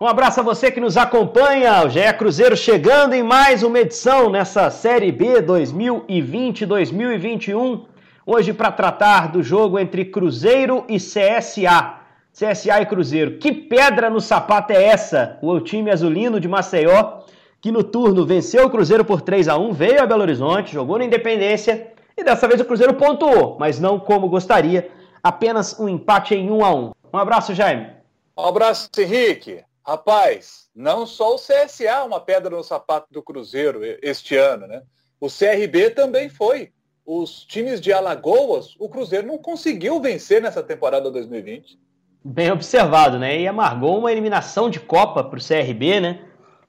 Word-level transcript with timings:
Um 0.00 0.06
abraço 0.06 0.38
a 0.38 0.44
você 0.44 0.70
que 0.70 0.78
nos 0.78 0.96
acompanha. 0.96 1.84
O 1.84 1.90
GE 1.90 2.12
Cruzeiro 2.16 2.56
chegando 2.56 3.14
em 3.14 3.22
mais 3.24 3.64
uma 3.64 3.80
edição 3.80 4.30
nessa 4.30 4.70
Série 4.70 5.10
B 5.10 5.42
2020-2021. 5.42 7.84
Hoje 8.24 8.52
para 8.52 8.70
tratar 8.70 9.32
do 9.32 9.42
jogo 9.42 9.76
entre 9.76 10.04
Cruzeiro 10.04 10.84
e 10.88 10.98
CSA. 10.98 11.96
CSA 12.32 12.80
e 12.80 12.86
Cruzeiro. 12.86 13.38
Que 13.38 13.50
pedra 13.50 14.08
no 14.08 14.20
sapato 14.20 14.72
é 14.72 14.84
essa? 14.84 15.36
O 15.42 15.58
time 15.58 15.90
azulino 15.90 16.38
de 16.38 16.46
Maceió, 16.46 17.22
que 17.60 17.72
no 17.72 17.82
turno 17.82 18.24
venceu 18.24 18.66
o 18.66 18.70
Cruzeiro 18.70 19.04
por 19.04 19.20
3 19.20 19.48
a 19.48 19.58
1 19.58 19.72
veio 19.72 20.00
a 20.00 20.06
Belo 20.06 20.22
Horizonte, 20.22 20.74
jogou 20.74 20.96
na 20.96 21.06
Independência 21.06 21.88
e 22.16 22.22
dessa 22.22 22.46
vez 22.46 22.60
o 22.60 22.64
Cruzeiro 22.64 22.94
pontuou, 22.94 23.56
mas 23.58 23.80
não 23.80 23.98
como 23.98 24.28
gostaria. 24.28 24.88
Apenas 25.20 25.76
um 25.80 25.88
empate 25.88 26.36
em 26.36 26.52
1 26.52 26.64
a 26.64 26.72
1 26.72 26.92
Um 27.12 27.18
abraço, 27.18 27.52
Jaime. 27.52 27.88
Um 28.36 28.46
abraço, 28.46 28.88
Henrique. 28.96 29.66
Rapaz, 29.88 30.68
não 30.76 31.06
só 31.06 31.34
o 31.34 31.38
CSA 31.38 32.04
uma 32.04 32.20
pedra 32.20 32.54
no 32.54 32.62
sapato 32.62 33.06
do 33.10 33.22
Cruzeiro 33.22 33.80
este 34.02 34.36
ano, 34.36 34.66
né? 34.66 34.82
O 35.18 35.28
CRB 35.28 35.88
também 35.88 36.28
foi. 36.28 36.72
Os 37.06 37.42
times 37.46 37.80
de 37.80 37.90
Alagoas, 37.90 38.76
o 38.78 38.86
Cruzeiro 38.86 39.26
não 39.26 39.38
conseguiu 39.38 39.98
vencer 39.98 40.42
nessa 40.42 40.62
temporada 40.62 41.10
2020. 41.10 41.78
Bem 42.22 42.52
observado, 42.52 43.18
né? 43.18 43.40
E 43.40 43.48
amargou 43.48 43.98
uma 43.98 44.12
eliminação 44.12 44.68
de 44.68 44.78
Copa 44.78 45.24
para 45.24 45.38
o 45.38 45.42
CRB, 45.42 46.00
né? 46.00 46.20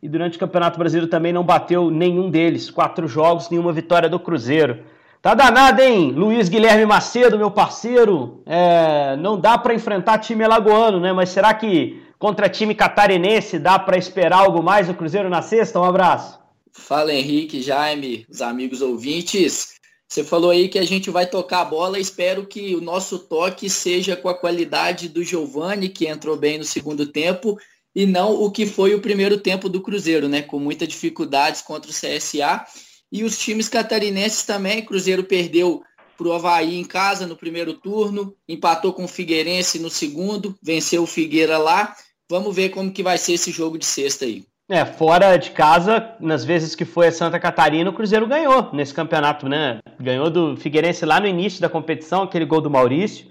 E 0.01 0.07
durante 0.07 0.37
o 0.37 0.39
Campeonato 0.39 0.79
Brasileiro 0.79 1.11
também 1.11 1.33
não 1.33 1.43
bateu 1.43 1.91
nenhum 1.91 2.31
deles. 2.31 2.71
Quatro 2.71 3.05
jogos, 3.05 3.49
nenhuma 3.49 3.73
vitória 3.73 4.07
do 4.07 4.17
Cruzeiro. 4.17 4.81
Tá 5.21 5.33
danado, 5.33 5.81
hein? 5.81 6.13
Luiz 6.13 6.47
Guilherme 6.47 6.85
Macedo, 6.85 7.37
meu 7.37 7.51
parceiro. 7.51 8.41
É, 8.45 9.17
não 9.17 9.37
dá 9.37 9.57
para 9.57 9.73
enfrentar 9.73 10.19
time 10.19 10.41
alagoano, 10.45 11.01
né? 11.01 11.11
Mas 11.11 11.27
será 11.27 11.53
que 11.53 12.07
contra 12.19 12.49
time 12.49 12.75
catarinense, 12.75 13.57
dá 13.57 13.79
para 13.79 13.97
esperar 13.97 14.39
algo 14.39 14.61
mais 14.61 14.87
do 14.87 14.93
Cruzeiro 14.93 15.29
na 15.29 15.41
sexta? 15.41 15.79
Um 15.79 15.85
abraço. 15.85 16.37
Fala 16.71 17.13
Henrique, 17.13 17.61
Jaime, 17.61 18.27
os 18.29 18.41
amigos 18.41 18.81
ouvintes. 18.81 19.79
Você 20.07 20.23
falou 20.23 20.51
aí 20.51 20.67
que 20.67 20.77
a 20.77 20.85
gente 20.85 21.09
vai 21.09 21.25
tocar 21.25 21.61
a 21.61 21.65
bola. 21.65 21.97
Espero 21.97 22.45
que 22.45 22.75
o 22.75 22.81
nosso 22.81 23.19
toque 23.19 23.69
seja 23.69 24.17
com 24.17 24.27
a 24.27 24.37
qualidade 24.37 25.07
do 25.07 25.23
Giovani, 25.23 25.87
que 25.87 26.07
entrou 26.07 26.35
bem 26.35 26.57
no 26.57 26.63
segundo 26.63 27.07
tempo, 27.07 27.57
e 27.95 28.05
não 28.05 28.33
o 28.33 28.51
que 28.51 28.65
foi 28.65 28.93
o 28.93 29.01
primeiro 29.01 29.39
tempo 29.39 29.69
do 29.69 29.81
Cruzeiro, 29.81 30.27
né? 30.27 30.41
Com 30.41 30.59
muitas 30.59 30.87
dificuldades 30.87 31.61
contra 31.61 31.89
o 31.89 31.93
CSA. 31.93 32.65
E 33.11 33.23
os 33.23 33.37
times 33.39 33.69
catarinenses 33.69 34.43
também. 34.43 34.85
Cruzeiro 34.85 35.23
perdeu 35.23 35.81
para 36.17 36.27
o 36.27 36.33
Havaí 36.33 36.77
em 36.77 36.83
casa 36.83 37.25
no 37.25 37.35
primeiro 37.35 37.73
turno, 37.73 38.35
empatou 38.47 38.91
com 38.91 39.05
o 39.05 39.07
Figueirense 39.07 39.79
no 39.79 39.89
segundo, 39.89 40.55
venceu 40.61 41.03
o 41.03 41.07
Figueira 41.07 41.57
lá 41.57 41.95
Vamos 42.29 42.55
ver 42.55 42.69
como 42.69 42.91
que 42.91 43.01
vai 43.01 43.17
ser 43.17 43.33
esse 43.33 43.49
jogo 43.49 43.77
de 43.79 43.85
sexta 43.85 44.23
aí. 44.23 44.43
É, 44.69 44.85
fora 44.85 45.35
de 45.35 45.49
casa, 45.49 46.11
nas 46.19 46.45
vezes 46.45 46.75
que 46.75 46.85
foi 46.85 47.07
a 47.07 47.11
Santa 47.11 47.39
Catarina, 47.39 47.89
o 47.89 47.93
Cruzeiro 47.93 48.27
ganhou 48.27 48.69
nesse 48.71 48.93
campeonato, 48.93 49.49
né? 49.49 49.79
Ganhou 49.99 50.29
do 50.29 50.55
Figueirense 50.55 51.07
lá 51.07 51.19
no 51.19 51.25
início 51.25 51.59
da 51.59 51.67
competição, 51.67 52.21
aquele 52.21 52.45
gol 52.45 52.61
do 52.61 52.69
Maurício. 52.69 53.25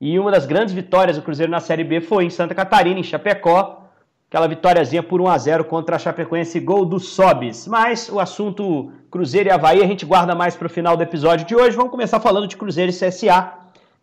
E 0.00 0.16
uma 0.20 0.30
das 0.30 0.46
grandes 0.46 0.72
vitórias 0.72 1.16
do 1.16 1.22
Cruzeiro 1.24 1.50
na 1.50 1.58
Série 1.58 1.82
B 1.82 2.00
foi 2.00 2.26
em 2.26 2.30
Santa 2.30 2.54
Catarina, 2.54 3.00
em 3.00 3.02
Chapecó. 3.02 3.82
Aquela 4.30 4.46
vitóriazinha 4.46 5.02
por 5.02 5.20
1 5.20 5.28
a 5.28 5.38
0 5.38 5.64
contra 5.64 5.96
a 5.96 5.98
Chapecoense, 5.98 6.60
gol 6.60 6.84
do 6.84 7.00
Sobis. 7.00 7.66
Mas 7.66 8.08
o 8.08 8.20
assunto 8.20 8.92
Cruzeiro 9.10 9.48
e 9.48 9.52
Havaí 9.52 9.82
a 9.82 9.86
gente 9.86 10.06
guarda 10.06 10.32
mais 10.32 10.54
para 10.54 10.66
o 10.68 10.70
final 10.70 10.96
do 10.96 11.02
episódio 11.02 11.44
de 11.44 11.56
hoje. 11.56 11.76
Vamos 11.76 11.90
começar 11.90 12.20
falando 12.20 12.46
de 12.46 12.56
Cruzeiro 12.56 12.92
e 12.92 12.94
CSA, 12.94 13.52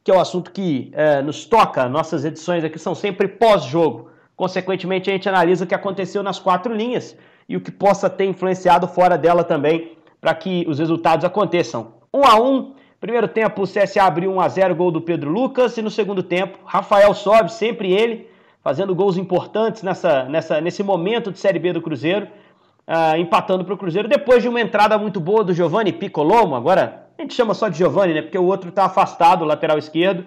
que 0.04 0.12
é 0.12 0.14
o 0.14 0.20
assunto 0.20 0.52
que 0.52 0.92
é, 0.94 1.22
nos 1.22 1.46
toca. 1.46 1.88
Nossas 1.88 2.26
edições 2.26 2.66
aqui 2.66 2.78
são 2.78 2.94
sempre 2.94 3.30
pós-jogo. 3.30 4.11
Consequentemente, 4.42 5.08
a 5.08 5.14
gente 5.14 5.30
analisa 5.30 5.66
o 5.66 5.68
que 5.68 5.76
aconteceu 5.76 6.24
nas 6.24 6.40
quatro 6.40 6.74
linhas 6.74 7.16
e 7.48 7.56
o 7.56 7.62
que 7.62 7.70
possa 7.70 8.10
ter 8.10 8.26
influenciado 8.26 8.88
fora 8.88 9.16
dela 9.16 9.44
também 9.44 9.92
para 10.20 10.34
que 10.34 10.66
os 10.68 10.80
resultados 10.80 11.24
aconteçam. 11.24 11.94
1 12.12 12.18
um 12.18 12.26
a 12.26 12.42
1 12.42 12.52
um, 12.52 12.74
primeiro 13.00 13.28
tempo 13.28 13.62
o 13.62 13.68
CSA 13.68 14.02
abriu 14.02 14.32
1 14.32 14.42
a 14.42 14.48
0 14.50 14.76
gol 14.76 14.90
do 14.90 15.00
Pedro 15.00 15.30
Lucas 15.30 15.78
e 15.78 15.84
no 15.84 15.92
segundo 15.92 16.24
tempo 16.24 16.58
Rafael 16.66 17.14
sobe, 17.14 17.54
sempre 17.54 17.94
ele, 17.94 18.28
fazendo 18.64 18.96
gols 18.96 19.16
importantes 19.16 19.84
nessa, 19.84 20.24
nessa, 20.24 20.60
nesse 20.60 20.82
momento 20.82 21.32
de 21.32 21.38
Série 21.38 21.60
B 21.60 21.74
do 21.74 21.80
Cruzeiro, 21.80 22.28
uh, 22.88 23.18
empatando 23.18 23.64
para 23.64 23.76
o 23.76 23.78
Cruzeiro 23.78 24.08
depois 24.08 24.42
de 24.42 24.50
uma 24.50 24.60
entrada 24.60 24.98
muito 24.98 25.20
boa 25.20 25.44
do 25.44 25.54
Giovanni 25.54 25.94
Piccolomo, 25.94 26.56
agora 26.56 27.06
a 27.16 27.22
gente 27.22 27.36
chama 27.36 27.54
só 27.54 27.70
de 27.70 27.78
Giovanni, 27.78 28.16
né, 28.16 28.24
porque 28.24 28.40
o 28.40 28.46
outro 28.46 28.70
está 28.70 28.86
afastado, 28.86 29.46
lateral 29.46 29.78
esquerdo, 29.78 30.26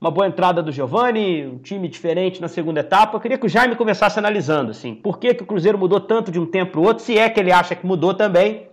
uma 0.00 0.10
boa 0.12 0.28
entrada 0.28 0.62
do 0.62 0.70
Giovani, 0.70 1.44
um 1.46 1.58
time 1.58 1.88
diferente 1.88 2.40
na 2.40 2.46
segunda 2.46 2.80
etapa. 2.80 3.16
Eu 3.16 3.20
queria 3.20 3.36
que 3.36 3.46
o 3.46 3.48
Jaime 3.48 3.74
começasse 3.74 4.18
analisando, 4.18 4.70
assim, 4.70 4.94
por 4.94 5.18
que, 5.18 5.34
que 5.34 5.42
o 5.42 5.46
Cruzeiro 5.46 5.76
mudou 5.76 6.00
tanto 6.00 6.30
de 6.30 6.38
um 6.38 6.46
tempo 6.46 6.72
para 6.72 6.80
o 6.80 6.84
outro, 6.84 7.02
se 7.02 7.18
é 7.18 7.28
que 7.28 7.40
ele 7.40 7.50
acha 7.50 7.74
que 7.74 7.84
mudou 7.84 8.14
também. 8.14 8.68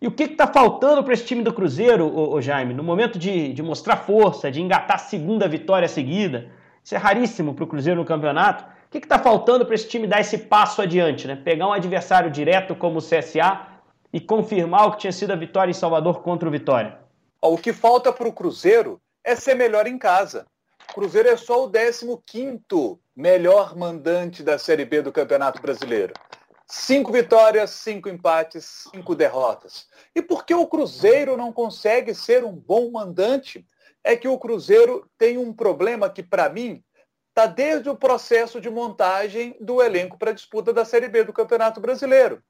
E 0.00 0.06
o 0.06 0.10
que 0.10 0.22
está 0.22 0.46
faltando 0.46 1.04
para 1.04 1.12
esse 1.12 1.26
time 1.26 1.42
do 1.42 1.52
Cruzeiro, 1.52 2.06
ô, 2.06 2.32
ô 2.34 2.40
Jaime, 2.40 2.72
no 2.72 2.82
momento 2.82 3.18
de, 3.18 3.52
de, 3.52 3.62
mostrar 3.62 3.96
força, 3.96 4.50
de 4.50 4.62
engatar 4.62 4.96
a 4.96 4.98
segunda 4.98 5.46
vitória 5.46 5.86
seguida? 5.86 6.48
Isso 6.82 6.94
é 6.94 6.98
raríssimo 6.98 7.52
para 7.52 7.64
o 7.64 7.66
Cruzeiro 7.66 8.00
no 8.00 8.06
campeonato. 8.06 8.64
O 8.64 8.90
que 8.90 8.96
está 8.96 9.18
faltando 9.18 9.66
para 9.66 9.74
esse 9.74 9.86
time 9.86 10.06
dar 10.06 10.20
esse 10.20 10.38
passo 10.38 10.80
adiante, 10.80 11.28
né? 11.28 11.36
Pegar 11.36 11.68
um 11.68 11.72
adversário 11.74 12.30
direto 12.30 12.74
como 12.74 12.98
o 12.98 13.02
CSA 13.02 13.66
e 14.10 14.18
confirmar 14.18 14.88
o 14.88 14.92
que 14.92 15.00
tinha 15.00 15.12
sido 15.12 15.32
a 15.32 15.36
vitória 15.36 15.70
em 15.70 15.74
Salvador 15.74 16.22
contra 16.22 16.48
o 16.48 16.52
Vitória? 16.52 16.98
O 17.42 17.58
que 17.58 17.74
falta 17.74 18.10
para 18.10 18.26
o 18.26 18.32
Cruzeiro 18.32 18.98
é 19.22 19.36
ser 19.36 19.54
melhor 19.54 19.86
em 19.86 19.98
casa. 19.98 20.46
Cruzeiro 20.92 21.28
é 21.28 21.36
só 21.36 21.64
o 21.64 21.70
15º 21.70 22.98
melhor 23.14 23.76
mandante 23.76 24.42
da 24.42 24.58
Série 24.58 24.84
B 24.84 25.02
do 25.02 25.12
Campeonato 25.12 25.62
Brasileiro. 25.62 26.12
Cinco 26.66 27.12
vitórias, 27.12 27.70
cinco 27.70 28.08
empates, 28.08 28.88
cinco 28.90 29.14
derrotas. 29.14 29.86
E 30.14 30.20
por 30.20 30.44
que 30.44 30.52
o 30.52 30.66
Cruzeiro 30.66 31.36
não 31.36 31.52
consegue 31.52 32.12
ser 32.12 32.44
um 32.44 32.52
bom 32.52 32.90
mandante? 32.90 33.64
É 34.02 34.16
que 34.16 34.26
o 34.26 34.38
Cruzeiro 34.38 35.08
tem 35.16 35.38
um 35.38 35.52
problema 35.52 36.10
que, 36.10 36.22
para 36.22 36.48
mim, 36.48 36.82
está 37.28 37.46
desde 37.46 37.88
o 37.88 37.96
processo 37.96 38.60
de 38.60 38.68
montagem 38.68 39.56
do 39.60 39.80
elenco 39.80 40.18
para 40.18 40.30
a 40.30 40.34
disputa 40.34 40.72
da 40.72 40.84
Série 40.84 41.08
B 41.08 41.22
do 41.22 41.32
Campeonato 41.32 41.80
Brasileiro. 41.80 42.42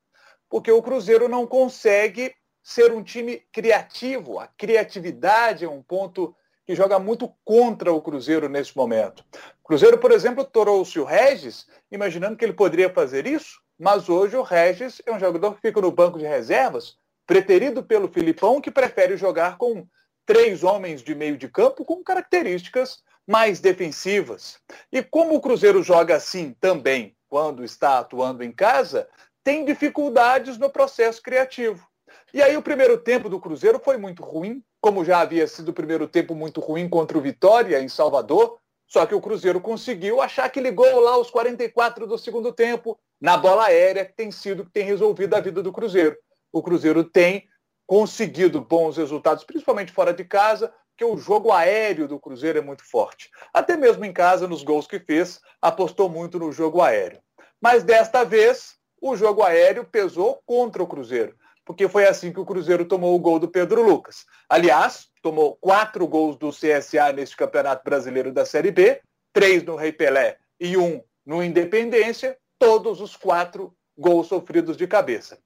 Porque 0.49 0.71
o 0.72 0.83
Cruzeiro 0.83 1.28
não 1.28 1.47
consegue 1.47 2.34
ser 2.62 2.91
um 2.93 3.03
time 3.03 3.43
criativo. 3.53 4.39
A 4.39 4.47
criatividade 4.47 5.65
é 5.65 5.69
um 5.69 5.83
ponto 5.83 6.34
que 6.71 6.77
joga 6.77 7.01
muito 7.01 7.35
contra 7.45 7.93
o 7.93 8.01
Cruzeiro 8.01 8.49
nesse 8.49 8.77
momento. 8.77 9.25
O 9.61 9.67
Cruzeiro, 9.67 9.99
por 9.99 10.13
exemplo, 10.13 10.45
trouxe 10.45 11.01
o 11.01 11.05
Regis, 11.05 11.67
imaginando 11.91 12.37
que 12.37 12.45
ele 12.45 12.53
poderia 12.53 12.89
fazer 12.89 13.27
isso, 13.27 13.61
mas 13.77 14.09
hoje 14.09 14.37
o 14.37 14.43
Regis 14.43 15.03
é 15.05 15.11
um 15.11 15.19
jogador 15.19 15.57
que 15.57 15.63
fica 15.63 15.81
no 15.81 15.91
banco 15.91 16.17
de 16.17 16.25
reservas, 16.25 16.95
preterido 17.27 17.83
pelo 17.83 18.07
Filipão, 18.07 18.61
que 18.61 18.71
prefere 18.71 19.17
jogar 19.17 19.59
com 19.59 19.85
três 20.25 20.63
homens 20.63 21.03
de 21.03 21.13
meio 21.13 21.37
de 21.37 21.49
campo 21.49 21.85
com 21.85 22.05
características 22.05 23.03
mais 23.27 23.59
defensivas. 23.59 24.61
E 24.93 25.03
como 25.03 25.35
o 25.35 25.41
Cruzeiro 25.41 25.83
joga 25.83 26.15
assim 26.15 26.55
também 26.61 27.17
quando 27.29 27.65
está 27.65 27.99
atuando 27.99 28.45
em 28.45 28.53
casa, 28.53 29.09
tem 29.43 29.65
dificuldades 29.65 30.57
no 30.57 30.71
processo 30.71 31.21
criativo. 31.21 31.85
E 32.33 32.41
aí 32.41 32.57
o 32.57 32.63
primeiro 32.63 32.97
tempo 32.97 33.29
do 33.29 33.41
Cruzeiro 33.41 33.81
foi 33.83 33.97
muito 33.97 34.23
ruim, 34.23 34.63
como 34.81 35.05
já 35.05 35.21
havia 35.21 35.47
sido 35.47 35.69
o 35.69 35.75
primeiro 35.75 36.09
tempo 36.09 36.35
muito 36.35 36.61
ruim 36.61 36.89
contra 36.89 37.19
o 37.19 37.21
Vitória 37.21 37.81
em 37.81 37.89
Salvador, 37.89 38.59
só 38.87 39.07
que 39.07 39.15
o 39.15 39.21
Cruzeiro 39.21 39.61
conseguiu 39.61 40.21
achar 40.21 40.47
aquele 40.47 40.71
gol 40.71 41.01
lá 41.01 41.13
aos 41.13 41.31
44 41.31 42.07
do 42.07 42.19
segundo 42.19 42.53
tempo, 42.53 42.99
na 43.21 43.37
bola 43.37 43.67
aérea, 43.67 44.05
que 44.05 44.15
tem 44.15 44.31
sido 44.33 44.65
que 44.65 44.73
tem 44.73 44.85
resolvido 44.85 45.35
a 45.35 45.41
vida 45.41 45.63
do 45.63 45.73
Cruzeiro. 45.73 46.17
O 46.53 46.63
Cruzeiro 46.63 47.05
tem 47.05 47.47
conseguido 47.87 48.61
bons 48.61 48.97
resultados, 48.97 49.45
principalmente 49.45 49.93
fora 49.93 50.13
de 50.13 50.25
casa, 50.25 50.73
porque 50.91 51.05
o 51.05 51.17
jogo 51.17 51.53
aéreo 51.53 52.09
do 52.09 52.19
Cruzeiro 52.19 52.59
é 52.59 52.63
muito 52.63 52.85
forte. 52.85 53.31
Até 53.55 53.77
mesmo 53.77 54.05
em 54.05 54.13
casa, 54.13 54.49
nos 54.49 54.65
gols 54.65 54.87
que 54.87 54.99
fez, 54.99 55.41
apostou 55.63 56.09
muito 56.09 56.39
no 56.39 56.51
jogo 56.51 56.81
aéreo. 56.81 57.21
Mas 57.61 57.85
desta 57.85 58.25
vez, 58.25 58.75
o 59.01 59.15
jogo 59.15 59.43
aéreo 59.43 59.84
pesou 59.84 60.43
contra 60.45 60.83
o 60.83 60.87
Cruzeiro 60.87 61.37
porque 61.71 61.89
foi 61.89 62.05
assim 62.05 62.33
que 62.33 62.41
o 62.41 62.45
Cruzeiro 62.45 62.84
tomou 62.84 63.15
o 63.15 63.19
gol 63.21 63.39
do 63.39 63.47
Pedro 63.47 63.81
Lucas. 63.81 64.27
Aliás, 64.49 65.09
tomou 65.22 65.55
quatro 65.55 66.05
gols 66.05 66.37
do 66.37 66.51
CSA 66.51 67.13
neste 67.13 67.37
Campeonato 67.37 67.84
Brasileiro 67.84 68.33
da 68.33 68.45
Série 68.45 68.72
B, 68.72 69.01
três 69.33 69.63
no 69.63 69.77
Rei 69.77 69.93
Pelé 69.93 70.37
e 70.59 70.77
um 70.77 71.01
no 71.25 71.45
Independência, 71.45 72.37
todos 72.59 73.01
os 73.01 73.15
quatro 73.15 73.72
gols 73.97 74.27
sofridos 74.27 74.77
de 74.77 74.89
cabeça. 74.89 75.39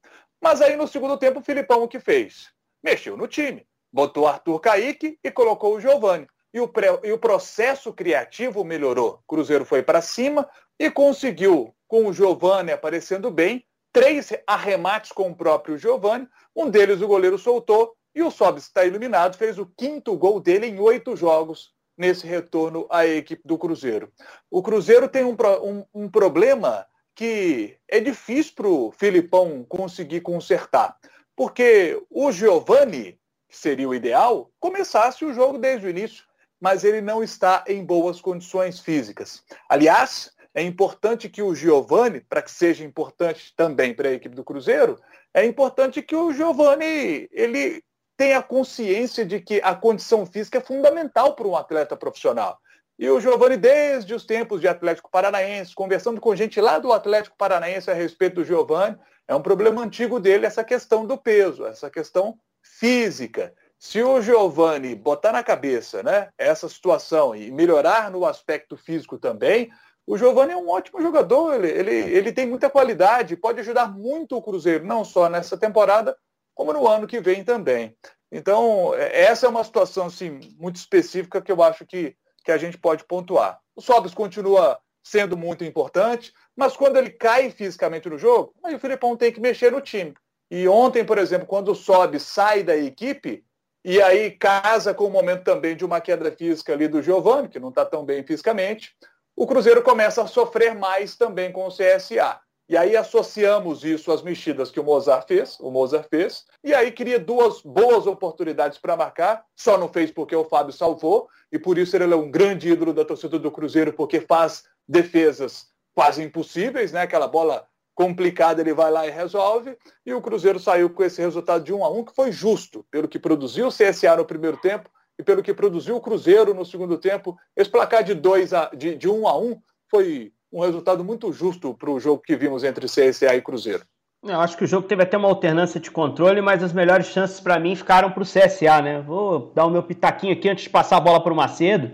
Mas 0.42 0.62
aí 0.62 0.76
no 0.76 0.88
segundo 0.88 1.18
tempo 1.18 1.40
o 1.40 1.44
Filipão 1.44 1.82
o 1.82 1.88
que 1.88 2.00
fez? 2.00 2.48
Mexeu 2.82 3.18
no 3.18 3.28
time, 3.28 3.66
botou 3.92 4.26
Arthur 4.26 4.58
Caíque 4.60 5.18
e 5.22 5.30
colocou 5.30 5.74
o 5.74 5.80
Giovani. 5.80 6.26
E 6.54 6.58
o, 6.58 6.66
pré, 6.66 6.88
e 7.04 7.12
o 7.12 7.18
processo 7.18 7.92
criativo 7.92 8.64
melhorou. 8.64 9.20
Cruzeiro 9.28 9.66
foi 9.66 9.82
para 9.82 10.00
cima 10.00 10.48
e 10.78 10.90
conseguiu, 10.90 11.74
com 11.86 12.06
o 12.06 12.14
Giovani 12.14 12.72
aparecendo 12.72 13.30
bem, 13.30 13.62
três 13.94 14.32
arremates 14.44 15.12
com 15.12 15.30
o 15.30 15.36
próprio 15.36 15.78
Giovani, 15.78 16.28
um 16.54 16.68
deles 16.68 17.00
o 17.00 17.06
goleiro 17.06 17.38
soltou 17.38 17.94
e 18.12 18.24
o 18.24 18.30
Sobis 18.30 18.64
está 18.64 18.84
iluminado, 18.84 19.38
fez 19.38 19.56
o 19.56 19.66
quinto 19.66 20.16
gol 20.16 20.40
dele 20.40 20.66
em 20.66 20.80
oito 20.80 21.14
jogos 21.14 21.72
nesse 21.96 22.26
retorno 22.26 22.88
à 22.90 23.06
equipe 23.06 23.42
do 23.46 23.56
Cruzeiro. 23.56 24.12
O 24.50 24.64
Cruzeiro 24.64 25.08
tem 25.08 25.22
um, 25.22 25.36
um, 25.62 25.84
um 25.94 26.10
problema 26.10 26.84
que 27.14 27.78
é 27.88 28.00
difícil 28.00 28.52
para 28.56 28.66
o 28.66 28.90
Filipão 28.90 29.64
conseguir 29.68 30.22
consertar. 30.22 30.98
Porque 31.36 32.02
o 32.10 32.32
Giovani, 32.32 33.16
que 33.48 33.56
seria 33.56 33.88
o 33.88 33.94
ideal, 33.94 34.50
começasse 34.58 35.24
o 35.24 35.32
jogo 35.32 35.56
desde 35.56 35.86
o 35.86 35.90
início, 35.90 36.24
mas 36.60 36.82
ele 36.82 37.00
não 37.00 37.22
está 37.22 37.62
em 37.68 37.84
boas 37.84 38.20
condições 38.20 38.80
físicas. 38.80 39.44
Aliás, 39.68 40.33
é 40.54 40.62
importante 40.62 41.28
que 41.28 41.42
o 41.42 41.54
Giovani, 41.54 42.20
para 42.20 42.40
que 42.40 42.50
seja 42.50 42.84
importante 42.84 43.52
também 43.56 43.92
para 43.92 44.08
a 44.08 44.12
equipe 44.12 44.36
do 44.36 44.44
Cruzeiro, 44.44 45.00
é 45.34 45.44
importante 45.44 46.00
que 46.00 46.14
o 46.14 46.32
Giovani 46.32 47.28
ele 47.32 47.82
tenha 48.16 48.40
consciência 48.40 49.26
de 49.26 49.40
que 49.40 49.60
a 49.64 49.74
condição 49.74 50.24
física 50.24 50.58
é 50.58 50.60
fundamental 50.60 51.34
para 51.34 51.48
um 51.48 51.56
atleta 51.56 51.96
profissional. 51.96 52.56
E 52.96 53.10
o 53.10 53.20
Giovani, 53.20 53.56
desde 53.56 54.14
os 54.14 54.24
tempos 54.24 54.60
de 54.60 54.68
Atlético 54.68 55.10
Paranaense, 55.10 55.74
conversando 55.74 56.20
com 56.20 56.36
gente 56.36 56.60
lá 56.60 56.78
do 56.78 56.92
Atlético 56.92 57.36
Paranaense 57.36 57.90
a 57.90 57.94
respeito 57.94 58.36
do 58.36 58.44
Giovani, 58.44 58.96
é 59.26 59.34
um 59.34 59.42
problema 59.42 59.82
antigo 59.82 60.20
dele 60.20 60.46
essa 60.46 60.62
questão 60.62 61.04
do 61.04 61.18
peso, 61.18 61.66
essa 61.66 61.90
questão 61.90 62.38
física. 62.62 63.52
Se 63.76 64.00
o 64.00 64.22
Giovani 64.22 64.94
botar 64.94 65.32
na 65.32 65.42
cabeça 65.42 66.04
né, 66.04 66.28
essa 66.38 66.68
situação 66.68 67.34
e 67.34 67.50
melhorar 67.50 68.12
no 68.12 68.24
aspecto 68.24 68.76
físico 68.76 69.18
também, 69.18 69.70
o 70.06 70.18
Giovani 70.18 70.52
é 70.52 70.56
um 70.56 70.68
ótimo 70.68 71.00
jogador, 71.00 71.54
ele, 71.54 71.68
ele, 71.68 71.94
ele 72.16 72.32
tem 72.32 72.46
muita 72.46 72.68
qualidade, 72.68 73.36
pode 73.36 73.60
ajudar 73.60 73.90
muito 73.90 74.36
o 74.36 74.42
Cruzeiro, 74.42 74.84
não 74.84 75.04
só 75.04 75.28
nessa 75.28 75.56
temporada, 75.56 76.16
como 76.54 76.72
no 76.72 76.86
ano 76.86 77.06
que 77.06 77.20
vem 77.20 77.42
também. 77.42 77.96
Então, 78.30 78.94
é, 78.94 79.22
essa 79.22 79.46
é 79.46 79.48
uma 79.48 79.64
situação 79.64 80.06
assim, 80.06 80.40
muito 80.58 80.76
específica 80.76 81.40
que 81.40 81.50
eu 81.50 81.62
acho 81.62 81.86
que, 81.86 82.16
que 82.44 82.52
a 82.52 82.58
gente 82.58 82.76
pode 82.76 83.04
pontuar. 83.04 83.60
O 83.74 83.80
Sobis 83.80 84.14
continua 84.14 84.78
sendo 85.02 85.36
muito 85.36 85.64
importante, 85.64 86.32
mas 86.56 86.76
quando 86.76 86.96
ele 86.96 87.10
cai 87.10 87.50
fisicamente 87.50 88.08
no 88.08 88.18
jogo, 88.18 88.54
aí 88.64 88.74
o 88.74 88.78
Filipão 88.78 89.16
tem 89.16 89.32
que 89.32 89.40
mexer 89.40 89.70
no 89.70 89.80
time. 89.80 90.14
E 90.50 90.68
ontem, 90.68 91.04
por 91.04 91.18
exemplo, 91.18 91.46
quando 91.46 91.72
o 91.72 91.74
Sobe 91.74 92.20
sai 92.20 92.62
da 92.62 92.76
equipe, 92.76 93.44
e 93.84 94.00
aí 94.00 94.30
casa 94.30 94.94
com 94.94 95.04
o 95.04 95.10
momento 95.10 95.44
também 95.44 95.76
de 95.76 95.84
uma 95.84 96.00
queda 96.00 96.30
física 96.32 96.72
ali 96.72 96.88
do 96.88 97.02
Giovani, 97.02 97.48
que 97.48 97.60
não 97.60 97.68
está 97.68 97.84
tão 97.84 98.04
bem 98.04 98.24
fisicamente, 98.24 98.94
o 99.36 99.46
Cruzeiro 99.46 99.82
começa 99.82 100.22
a 100.22 100.26
sofrer 100.26 100.74
mais 100.74 101.16
também 101.16 101.50
com 101.50 101.66
o 101.66 101.70
CSA. 101.70 102.40
E 102.66 102.78
aí 102.78 102.96
associamos 102.96 103.84
isso 103.84 104.10
às 104.10 104.22
mexidas 104.22 104.70
que 104.70 104.80
o 104.80 104.84
Mozart 104.84 105.28
fez, 105.28 105.58
o 105.60 105.70
Mozart 105.70 106.08
fez, 106.08 106.44
e 106.62 106.72
aí 106.72 106.90
cria 106.90 107.18
duas 107.18 107.60
boas 107.60 108.06
oportunidades 108.06 108.78
para 108.78 108.96
marcar, 108.96 109.44
só 109.54 109.76
não 109.76 109.86
fez 109.86 110.10
porque 110.10 110.34
o 110.34 110.46
Fábio 110.46 110.72
salvou, 110.72 111.28
e 111.52 111.58
por 111.58 111.76
isso 111.76 111.94
ele 111.94 112.14
é 112.14 112.16
um 112.16 112.30
grande 112.30 112.70
ídolo 112.70 112.94
da 112.94 113.04
torcida 113.04 113.38
do 113.38 113.50
Cruzeiro, 113.50 113.92
porque 113.92 114.20
faz 114.20 114.64
defesas 114.88 115.66
quase 115.94 116.22
impossíveis, 116.22 116.90
né? 116.90 117.02
Aquela 117.02 117.28
bola 117.28 117.66
complicada 117.94 118.62
ele 118.62 118.72
vai 118.72 118.90
lá 118.90 119.06
e 119.06 119.10
resolve, 119.10 119.76
e 120.06 120.14
o 120.14 120.22
Cruzeiro 120.22 120.58
saiu 120.58 120.88
com 120.88 121.04
esse 121.04 121.20
resultado 121.20 121.62
de 121.62 121.72
1 121.72 121.84
a 121.84 121.90
1 121.90 122.04
que 122.04 122.14
foi 122.14 122.32
justo, 122.32 122.84
pelo 122.90 123.08
que 123.08 123.18
produziu 123.18 123.66
o 123.66 123.72
CSA 123.72 124.16
no 124.16 124.24
primeiro 124.24 124.56
tempo 124.56 124.88
e 125.18 125.22
pelo 125.22 125.42
que 125.42 125.54
produziu 125.54 125.96
o 125.96 126.00
Cruzeiro 126.00 126.54
no 126.54 126.64
segundo 126.64 126.98
tempo. 126.98 127.36
Esse 127.56 127.70
placar 127.70 128.02
de, 128.02 128.14
2 128.14 128.52
a, 128.52 128.70
de, 128.74 128.96
de 128.96 129.08
1 129.08 129.28
a 129.28 129.38
1 129.38 129.60
foi 129.90 130.32
um 130.52 130.60
resultado 130.60 131.04
muito 131.04 131.32
justo 131.32 131.74
para 131.74 131.90
o 131.90 132.00
jogo 132.00 132.22
que 132.22 132.36
vimos 132.36 132.64
entre 132.64 132.86
CSA 132.86 133.34
e 133.34 133.42
Cruzeiro. 133.42 133.84
Eu 134.22 134.40
acho 134.40 134.56
que 134.56 134.64
o 134.64 134.66
jogo 134.66 134.88
teve 134.88 135.02
até 135.02 135.18
uma 135.18 135.28
alternância 135.28 135.78
de 135.78 135.90
controle, 135.90 136.40
mas 136.40 136.62
as 136.62 136.72
melhores 136.72 137.06
chances 137.06 137.40
para 137.40 137.58
mim 137.58 137.76
ficaram 137.76 138.10
para 138.10 138.22
o 138.22 138.26
CSA, 138.26 138.80
né? 138.80 139.00
Vou 139.02 139.52
dar 139.54 139.66
o 139.66 139.70
meu 139.70 139.82
pitaquinho 139.82 140.32
aqui 140.32 140.48
antes 140.48 140.64
de 140.64 140.70
passar 140.70 140.96
a 140.96 141.00
bola 141.00 141.22
para 141.22 141.32
o 141.32 141.36
Macedo. 141.36 141.90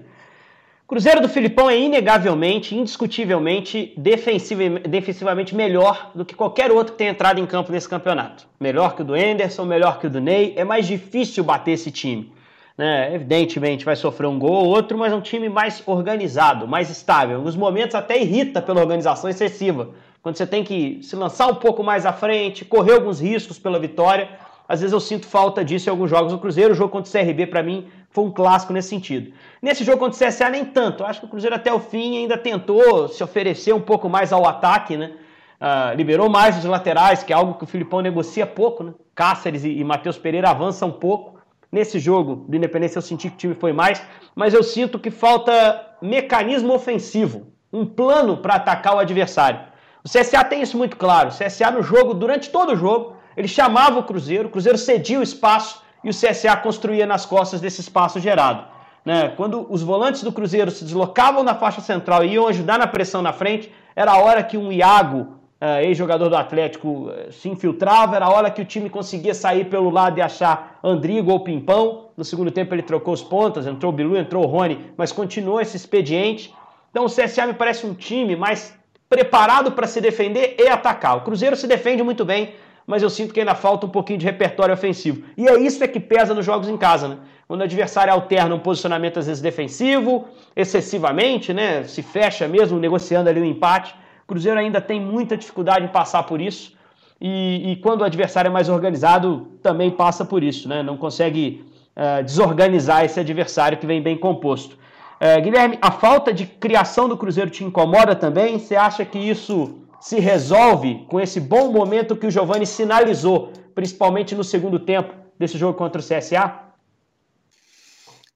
Cruzeiro 0.86 1.20
do 1.20 1.28
Filipão 1.28 1.68
é 1.68 1.78
inegavelmente, 1.78 2.76
indiscutivelmente, 2.76 3.94
defensivamente 3.96 5.54
melhor 5.54 6.10
do 6.14 6.24
que 6.24 6.34
qualquer 6.34 6.70
outro 6.70 6.92
que 6.92 6.98
tenha 6.98 7.10
entrado 7.10 7.40
em 7.40 7.46
campo 7.46 7.72
nesse 7.72 7.88
campeonato. 7.88 8.48
Melhor 8.60 8.94
que 8.94 9.02
o 9.02 9.04
do 9.04 9.16
Enderson, 9.16 9.64
melhor 9.64 9.98
que 9.98 10.06
o 10.06 10.10
do 10.10 10.20
Ney. 10.20 10.52
É 10.56 10.64
mais 10.64 10.86
difícil 10.86 11.42
bater 11.42 11.72
esse 11.72 11.90
time. 11.90 12.32
Né? 12.80 13.14
Evidentemente 13.14 13.84
vai 13.84 13.94
sofrer 13.94 14.26
um 14.26 14.38
gol 14.38 14.52
ou 14.52 14.68
outro, 14.68 14.96
mas 14.96 15.12
é 15.12 15.14
um 15.14 15.20
time 15.20 15.50
mais 15.50 15.82
organizado, 15.84 16.66
mais 16.66 16.88
estável. 16.88 17.36
Alguns 17.36 17.54
momentos 17.54 17.94
até 17.94 18.18
irrita 18.18 18.62
pela 18.62 18.80
organização 18.80 19.28
excessiva. 19.28 19.90
Quando 20.22 20.36
você 20.36 20.46
tem 20.46 20.64
que 20.64 20.98
se 21.02 21.14
lançar 21.14 21.48
um 21.48 21.56
pouco 21.56 21.84
mais 21.84 22.06
à 22.06 22.12
frente, 22.14 22.64
correr 22.64 22.94
alguns 22.94 23.20
riscos 23.20 23.58
pela 23.58 23.78
vitória. 23.78 24.30
Às 24.66 24.80
vezes 24.80 24.94
eu 24.94 25.00
sinto 25.00 25.26
falta 25.26 25.62
disso 25.62 25.90
em 25.90 25.92
alguns 25.92 26.08
jogos 26.08 26.32
do 26.32 26.38
Cruzeiro. 26.38 26.72
O 26.72 26.74
jogo 26.74 26.90
contra 26.90 27.10
o 27.10 27.12
CRB, 27.12 27.48
para 27.48 27.62
mim, 27.62 27.86
foi 28.08 28.24
um 28.24 28.30
clássico 28.30 28.72
nesse 28.72 28.88
sentido. 28.88 29.30
Nesse 29.60 29.84
jogo 29.84 29.98
contra 29.98 30.16
o 30.16 30.26
CSA, 30.26 30.48
nem 30.48 30.64
tanto. 30.64 31.04
Acho 31.04 31.20
que 31.20 31.26
o 31.26 31.28
Cruzeiro 31.28 31.56
até 31.56 31.70
o 31.70 31.80
fim 31.80 32.16
ainda 32.16 32.38
tentou 32.38 33.08
se 33.08 33.22
oferecer 33.22 33.74
um 33.74 33.80
pouco 33.82 34.08
mais 34.08 34.32
ao 34.32 34.48
ataque, 34.48 34.96
né? 34.96 35.12
Uh, 35.60 35.94
liberou 35.94 36.30
mais 36.30 36.56
os 36.56 36.64
laterais, 36.64 37.22
que 37.22 37.30
é 37.30 37.36
algo 37.36 37.58
que 37.58 37.64
o 37.64 37.66
Filipão 37.66 38.00
negocia 38.00 38.46
pouco, 38.46 38.82
né? 38.82 38.94
Cáceres 39.14 39.64
e, 39.64 39.68
e 39.68 39.84
Matheus 39.84 40.16
Pereira 40.16 40.48
avançam 40.48 40.88
um 40.88 40.92
pouco. 40.92 41.39
Nesse 41.72 42.00
jogo 42.00 42.44
do 42.48 42.56
Independência 42.56 42.98
eu 42.98 43.02
senti 43.02 43.28
que 43.28 43.34
o 43.34 43.38
time 43.38 43.54
foi 43.54 43.72
mais, 43.72 44.02
mas 44.34 44.54
eu 44.54 44.62
sinto 44.62 44.98
que 44.98 45.10
falta 45.10 45.94
mecanismo 46.02 46.74
ofensivo, 46.74 47.46
um 47.72 47.86
plano 47.86 48.38
para 48.38 48.54
atacar 48.54 48.96
o 48.96 48.98
adversário. 48.98 49.60
O 50.04 50.08
CSA 50.08 50.42
tem 50.44 50.62
isso 50.62 50.76
muito 50.76 50.96
claro. 50.96 51.28
O 51.28 51.32
CSA 51.32 51.70
no 51.70 51.82
jogo, 51.82 52.14
durante 52.14 52.50
todo 52.50 52.72
o 52.72 52.76
jogo, 52.76 53.16
ele 53.36 53.46
chamava 53.46 54.00
o 54.00 54.02
Cruzeiro, 54.02 54.48
o 54.48 54.50
Cruzeiro 54.50 54.78
cedia 54.78 55.20
o 55.20 55.22
espaço 55.22 55.82
e 56.02 56.10
o 56.10 56.12
CSA 56.12 56.56
construía 56.56 57.06
nas 57.06 57.24
costas 57.24 57.60
desse 57.60 57.80
espaço 57.80 58.18
gerado. 58.18 58.66
Né? 59.04 59.28
Quando 59.36 59.66
os 59.70 59.82
volantes 59.82 60.22
do 60.22 60.32
Cruzeiro 60.32 60.70
se 60.70 60.84
deslocavam 60.84 61.42
na 61.42 61.54
faixa 61.54 61.80
central 61.80 62.24
e 62.24 62.32
iam 62.32 62.48
ajudar 62.48 62.78
na 62.78 62.86
pressão 62.86 63.22
na 63.22 63.32
frente, 63.32 63.72
era 63.94 64.12
a 64.12 64.18
hora 64.18 64.42
que 64.42 64.56
um 64.56 64.72
Iago, 64.72 65.39
uh, 65.60 65.80
ex-jogador 65.82 66.28
do 66.28 66.36
Atlético, 66.36 67.08
uh, 67.08 67.32
se 67.32 67.48
infiltrava, 67.48 68.16
era 68.16 68.26
a 68.26 68.30
hora 68.32 68.50
que 68.50 68.62
o 68.62 68.64
time 68.64 68.88
conseguia 68.88 69.34
sair 69.34 69.66
pelo 69.66 69.90
lado 69.90 70.18
e 70.18 70.22
achar 70.22 70.78
Andrigo 70.82 71.30
ou 71.30 71.40
Pimpão. 71.40 72.08
No 72.16 72.24
segundo 72.24 72.50
tempo 72.50 72.74
ele 72.74 72.82
trocou 72.82 73.12
os 73.12 73.22
pontas, 73.22 73.66
entrou 73.66 73.92
o 73.92 73.94
Bilu, 73.94 74.16
entrou 74.16 74.44
o 74.44 74.46
Rony, 74.46 74.92
mas 74.96 75.12
continuou 75.12 75.60
esse 75.60 75.76
expediente. 75.76 76.54
Então 76.90 77.04
o 77.04 77.08
CSA 77.08 77.46
me 77.46 77.54
parece 77.54 77.86
um 77.86 77.94
time 77.94 78.34
mais 78.34 78.78
preparado 79.08 79.72
para 79.72 79.86
se 79.86 80.00
defender 80.00 80.56
e 80.58 80.68
atacar. 80.68 81.16
O 81.16 81.20
Cruzeiro 81.22 81.56
se 81.56 81.66
defende 81.66 82.02
muito 82.02 82.24
bem, 82.24 82.54
mas 82.86 83.02
eu 83.02 83.10
sinto 83.10 83.34
que 83.34 83.40
ainda 83.40 83.54
falta 83.54 83.86
um 83.86 83.88
pouquinho 83.88 84.18
de 84.18 84.24
repertório 84.24 84.72
ofensivo. 84.72 85.24
E 85.36 85.48
é 85.48 85.58
isso 85.60 85.82
é 85.82 85.88
que 85.88 86.00
pesa 86.00 86.32
nos 86.34 86.46
jogos 86.46 86.68
em 86.68 86.76
casa, 86.76 87.08
né? 87.08 87.18
Quando 87.46 87.62
o 87.62 87.64
adversário 87.64 88.12
alterna 88.12 88.54
um 88.54 88.60
posicionamento 88.60 89.18
às 89.18 89.26
vezes 89.26 89.42
defensivo, 89.42 90.28
excessivamente, 90.54 91.52
né? 91.52 91.82
Se 91.84 92.02
fecha 92.02 92.46
mesmo, 92.46 92.78
negociando 92.78 93.28
ali 93.28 93.40
o 93.40 93.42
um 93.42 93.46
empate. 93.46 93.94
Cruzeiro 94.30 94.60
ainda 94.60 94.80
tem 94.80 95.00
muita 95.00 95.36
dificuldade 95.36 95.84
em 95.84 95.88
passar 95.88 96.22
por 96.22 96.40
isso. 96.40 96.72
E, 97.20 97.72
e, 97.72 97.76
quando 97.76 98.02
o 98.02 98.04
adversário 98.04 98.48
é 98.48 98.52
mais 98.52 98.68
organizado, 98.68 99.48
também 99.60 99.90
passa 99.90 100.24
por 100.24 100.40
isso, 100.44 100.68
né? 100.68 100.84
Não 100.84 100.96
consegue 100.96 101.64
uh, 101.96 102.22
desorganizar 102.22 103.04
esse 103.04 103.18
adversário 103.18 103.76
que 103.76 103.86
vem 103.86 104.00
bem 104.00 104.16
composto. 104.16 104.78
Uh, 105.20 105.42
Guilherme, 105.42 105.78
a 105.82 105.90
falta 105.90 106.32
de 106.32 106.46
criação 106.46 107.08
do 107.08 107.16
Cruzeiro 107.16 107.50
te 107.50 107.64
incomoda 107.64 108.14
também? 108.14 108.56
Você 108.56 108.76
acha 108.76 109.04
que 109.04 109.18
isso 109.18 109.80
se 110.00 110.20
resolve 110.20 111.04
com 111.08 111.20
esse 111.20 111.40
bom 111.40 111.72
momento 111.72 112.14
que 112.14 112.28
o 112.28 112.30
Giovani 112.30 112.64
sinalizou, 112.64 113.52
principalmente 113.74 114.36
no 114.36 114.44
segundo 114.44 114.78
tempo 114.78 115.12
desse 115.36 115.58
jogo 115.58 115.76
contra 115.76 116.00
o 116.00 116.04
CSA? 116.04 116.69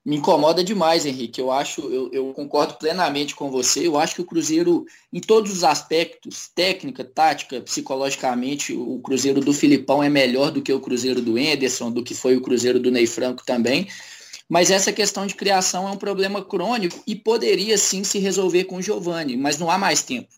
Me 0.04 0.16
incomoda 0.16 0.62
demais, 0.62 1.06
Henrique. 1.06 1.40
Eu 1.40 1.50
acho, 1.50 1.80
eu, 1.80 2.10
eu, 2.12 2.32
concordo 2.34 2.74
plenamente 2.74 3.34
com 3.34 3.50
você. 3.50 3.86
Eu 3.86 3.98
acho 3.98 4.14
que 4.16 4.20
o 4.20 4.26
Cruzeiro, 4.26 4.84
em 5.10 5.20
todos 5.20 5.50
os 5.50 5.64
aspectos, 5.64 6.50
técnica, 6.54 7.02
tática, 7.02 7.60
psicologicamente, 7.62 8.74
o 8.74 8.98
Cruzeiro 8.98 9.40
do 9.40 9.54
Filipão 9.54 10.02
é 10.02 10.10
melhor 10.10 10.50
do 10.50 10.60
que 10.60 10.72
o 10.72 10.80
Cruzeiro 10.80 11.22
do 11.22 11.38
Enderson, 11.38 11.90
do 11.90 12.04
que 12.04 12.14
foi 12.14 12.36
o 12.36 12.42
Cruzeiro 12.42 12.78
do 12.78 12.90
Ney 12.90 13.06
Franco 13.06 13.42
também. 13.46 13.88
Mas 14.46 14.70
essa 14.70 14.92
questão 14.92 15.26
de 15.26 15.34
criação 15.34 15.88
é 15.88 15.92
um 15.92 15.96
problema 15.96 16.44
crônico 16.44 17.02
e 17.06 17.16
poderia 17.16 17.78
sim 17.78 18.04
se 18.04 18.18
resolver 18.18 18.64
com 18.64 18.76
o 18.76 18.82
Giovani, 18.82 19.38
mas 19.38 19.58
não 19.58 19.70
há 19.70 19.78
mais 19.78 20.02
tempo. 20.02 20.28